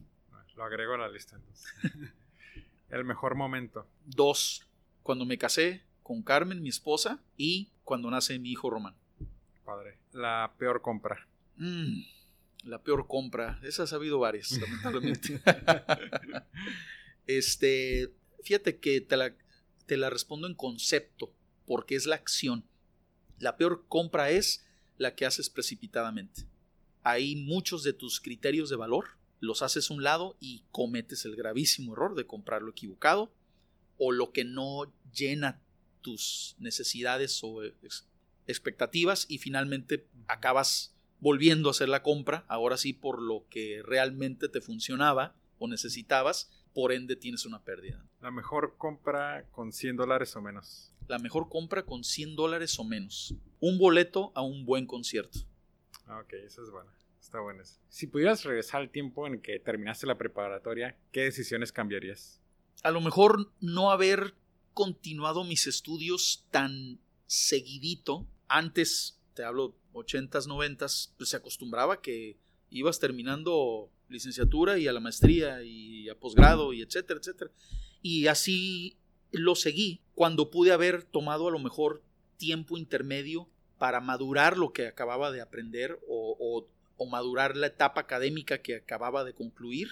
Lo 0.55 0.63
agrego 0.63 0.95
a 0.95 0.97
la 0.97 1.09
lista 1.09 1.35
entonces. 1.35 1.71
El 2.89 3.05
mejor 3.05 3.35
momento. 3.35 3.87
Dos. 4.05 4.65
Cuando 5.03 5.25
me 5.25 5.37
casé 5.37 5.83
con 6.01 6.23
Carmen, 6.23 6.61
mi 6.61 6.69
esposa, 6.69 7.21
y 7.35 7.69
cuando 7.83 8.09
nace 8.09 8.39
mi 8.39 8.51
hijo 8.51 8.69
Román. 8.69 8.95
Padre. 9.65 9.99
La 10.13 10.53
peor 10.57 10.81
compra. 10.81 11.27
Mm, 11.57 12.01
la 12.63 12.81
peor 12.81 13.07
compra. 13.07 13.59
Esas 13.61 13.93
ha 13.93 13.97
habido 13.97 14.19
varias, 14.19 14.51
lamentablemente. 14.61 15.41
este, 17.27 18.13
fíjate 18.41 18.79
que 18.79 19.01
te 19.01 19.17
la, 19.17 19.35
te 19.85 19.97
la 19.97 20.09
respondo 20.09 20.47
en 20.47 20.55
concepto, 20.55 21.33
porque 21.65 21.95
es 21.95 22.05
la 22.05 22.15
acción. 22.15 22.63
La 23.39 23.57
peor 23.57 23.85
compra 23.87 24.29
es 24.31 24.65
la 24.97 25.15
que 25.15 25.25
haces 25.25 25.49
precipitadamente. 25.49 26.43
Hay 27.03 27.35
muchos 27.35 27.83
de 27.83 27.93
tus 27.93 28.19
criterios 28.19 28.69
de 28.69 28.75
valor, 28.75 29.17
los 29.39 29.61
haces 29.61 29.89
a 29.89 29.93
un 29.93 30.03
lado 30.03 30.35
y 30.39 30.63
cometes 30.71 31.25
el 31.25 31.35
gravísimo 31.35 31.93
error 31.93 32.15
de 32.15 32.25
comprar 32.25 32.61
lo 32.61 32.71
equivocado 32.71 33.31
o 33.97 34.11
lo 34.11 34.31
que 34.31 34.43
no 34.43 34.91
llena 35.13 35.61
tus 36.01 36.55
necesidades 36.59 37.39
o 37.43 37.61
expectativas 38.47 39.25
y 39.29 39.37
finalmente 39.37 40.07
acabas 40.27 40.95
volviendo 41.19 41.69
a 41.69 41.71
hacer 41.71 41.89
la 41.89 42.03
compra, 42.03 42.45
ahora 42.47 42.77
sí 42.77 42.93
por 42.93 43.21
lo 43.21 43.45
que 43.49 43.81
realmente 43.83 44.49
te 44.49 44.61
funcionaba 44.61 45.35
o 45.59 45.67
necesitabas, 45.67 46.49
por 46.73 46.91
ende 46.91 47.15
tienes 47.15 47.45
una 47.45 47.63
pérdida. 47.63 48.05
La 48.21 48.31
mejor 48.31 48.75
compra 48.77 49.45
con 49.51 49.73
100 49.73 49.97
dólares 49.97 50.35
o 50.35 50.41
menos. 50.41 50.93
La 51.07 51.19
mejor 51.19 51.49
compra 51.49 51.85
con 51.85 52.03
100 52.03 52.35
dólares 52.35 52.77
o 52.79 52.83
menos. 52.83 53.35
Un 53.59 53.77
boleto 53.77 54.31
a 54.35 54.41
un 54.41 54.65
buen 54.65 54.85
concierto. 54.85 55.39
Ah, 56.05 56.19
ok, 56.19 56.33
esa 56.45 56.61
es 56.61 56.69
buena. 56.69 56.91
Está 57.19 57.39
buena. 57.39 57.63
Si 57.89 58.07
pudieras 58.07 58.43
regresar 58.43 58.81
al 58.81 58.89
tiempo 58.89 59.27
en 59.27 59.41
que 59.41 59.59
terminaste 59.59 60.07
la 60.07 60.17
preparatoria, 60.17 60.97
¿qué 61.11 61.23
decisiones 61.23 61.71
cambiarías? 61.71 62.41
A 62.83 62.91
lo 62.91 63.01
mejor 63.01 63.51
no 63.59 63.91
haber 63.91 64.33
continuado 64.73 65.43
mis 65.43 65.67
estudios 65.67 66.45
tan 66.51 66.99
seguidito. 67.25 68.27
Antes, 68.47 69.19
te 69.33 69.43
hablo 69.43 69.75
80s, 69.93 70.47
90s, 70.47 71.11
pues 71.17 71.29
se 71.29 71.37
acostumbraba 71.37 72.01
que 72.01 72.37
ibas 72.69 72.99
terminando 72.99 73.89
licenciatura 74.09 74.77
y 74.77 74.87
a 74.87 74.93
la 74.93 74.99
maestría 74.99 75.63
y 75.63 76.09
a 76.09 76.15
posgrado 76.15 76.73
y 76.73 76.81
etcétera, 76.81 77.19
etcétera. 77.19 77.51
Y 78.01 78.27
así 78.27 78.97
lo 79.31 79.55
seguí 79.55 80.01
cuando 80.15 80.49
pude 80.49 80.71
haber 80.71 81.03
tomado 81.03 81.47
a 81.47 81.51
lo 81.51 81.59
mejor 81.59 82.03
tiempo 82.37 82.77
intermedio 82.77 83.47
para 83.77 83.99
madurar 83.99 84.57
lo 84.57 84.73
que 84.73 84.87
acababa 84.87 85.31
de 85.31 85.41
aprender 85.41 85.99
o, 86.07 86.67
o, 86.97 87.05
madurar 87.05 87.55
la 87.55 87.67
etapa 87.67 88.01
académica 88.01 88.61
que 88.61 88.75
acababa 88.75 89.23
de 89.23 89.33
concluir, 89.33 89.89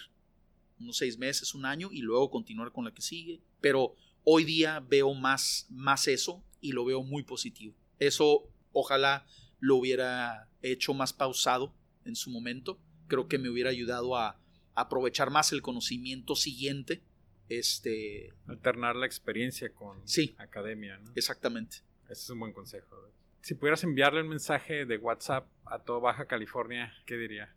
unos 0.80 0.98
seis 0.98 1.18
meses, 1.18 1.54
un 1.54 1.66
año, 1.66 1.90
y 1.92 2.02
luego 2.02 2.32
continuar 2.32 2.72
con 2.72 2.84
la 2.86 2.94
que 2.94 3.02
sigue. 3.02 3.42
Pero 3.62 3.96
hoy 4.24 4.44
día 4.44 4.80
veo 4.80 5.14
más, 5.14 5.68
más 5.70 6.08
eso 6.08 6.44
y 6.62 6.72
lo 6.72 6.84
veo 6.84 7.04
muy 7.04 7.24
positivo. 7.24 7.76
Eso 8.00 8.50
ojalá 8.74 9.26
lo 9.60 9.76
hubiera 9.76 10.50
hecho 10.62 10.94
más 10.94 11.14
pausado 11.14 11.74
en 12.06 12.16
su 12.16 12.32
momento. 12.32 12.80
Creo 13.08 13.28
que 13.28 13.38
me 13.38 13.50
hubiera 13.50 13.70
ayudado 13.70 14.18
a, 14.18 14.40
aprovechar 14.76 15.32
más 15.32 15.54
el 15.54 15.62
conocimiento 15.62 16.36
siguiente. 16.36 17.02
Este. 17.50 18.34
Alternar 18.48 18.96
la 18.96 19.06
experiencia 19.06 19.74
con 19.74 20.08
sí, 20.08 20.36
academia, 20.38 20.98
¿no? 20.98 21.12
Exactamente. 21.16 21.78
Ese 22.06 22.24
es 22.24 22.30
un 22.30 22.40
buen 22.40 22.54
consejo. 22.54 22.96
Si 23.42 23.54
pudieras 23.54 23.84
enviarle 23.84 24.22
un 24.22 24.30
mensaje 24.30 24.86
de 24.86 24.98
WhatsApp 24.98 25.48
a 25.66 25.80
toda 25.80 26.00
Baja 26.00 26.26
California, 26.26 26.94
¿qué 27.06 27.16
diría? 27.16 27.54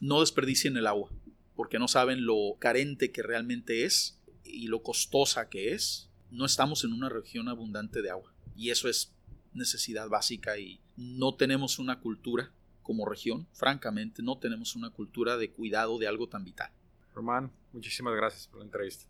No 0.00 0.20
desperdicien 0.20 0.76
el 0.76 0.86
agua, 0.86 1.10
porque 1.54 1.78
no 1.78 1.88
saben 1.88 2.24
lo 2.24 2.56
carente 2.58 3.12
que 3.12 3.22
realmente 3.22 3.84
es 3.84 4.20
y 4.44 4.66
lo 4.66 4.82
costosa 4.82 5.48
que 5.48 5.72
es. 5.72 6.10
No 6.30 6.44
estamos 6.46 6.84
en 6.84 6.92
una 6.92 7.08
región 7.08 7.48
abundante 7.48 8.02
de 8.02 8.10
agua 8.10 8.32
y 8.56 8.70
eso 8.70 8.88
es 8.88 9.14
necesidad 9.52 10.08
básica 10.08 10.58
y 10.58 10.80
no 10.96 11.34
tenemos 11.34 11.78
una 11.78 12.00
cultura 12.00 12.52
como 12.82 13.06
región, 13.06 13.46
francamente, 13.52 14.22
no 14.22 14.38
tenemos 14.38 14.74
una 14.74 14.90
cultura 14.90 15.36
de 15.36 15.52
cuidado 15.52 15.98
de 15.98 16.08
algo 16.08 16.28
tan 16.28 16.44
vital. 16.44 16.72
Román, 17.14 17.52
muchísimas 17.72 18.16
gracias 18.16 18.48
por 18.48 18.58
la 18.58 18.64
entrevista. 18.64 19.09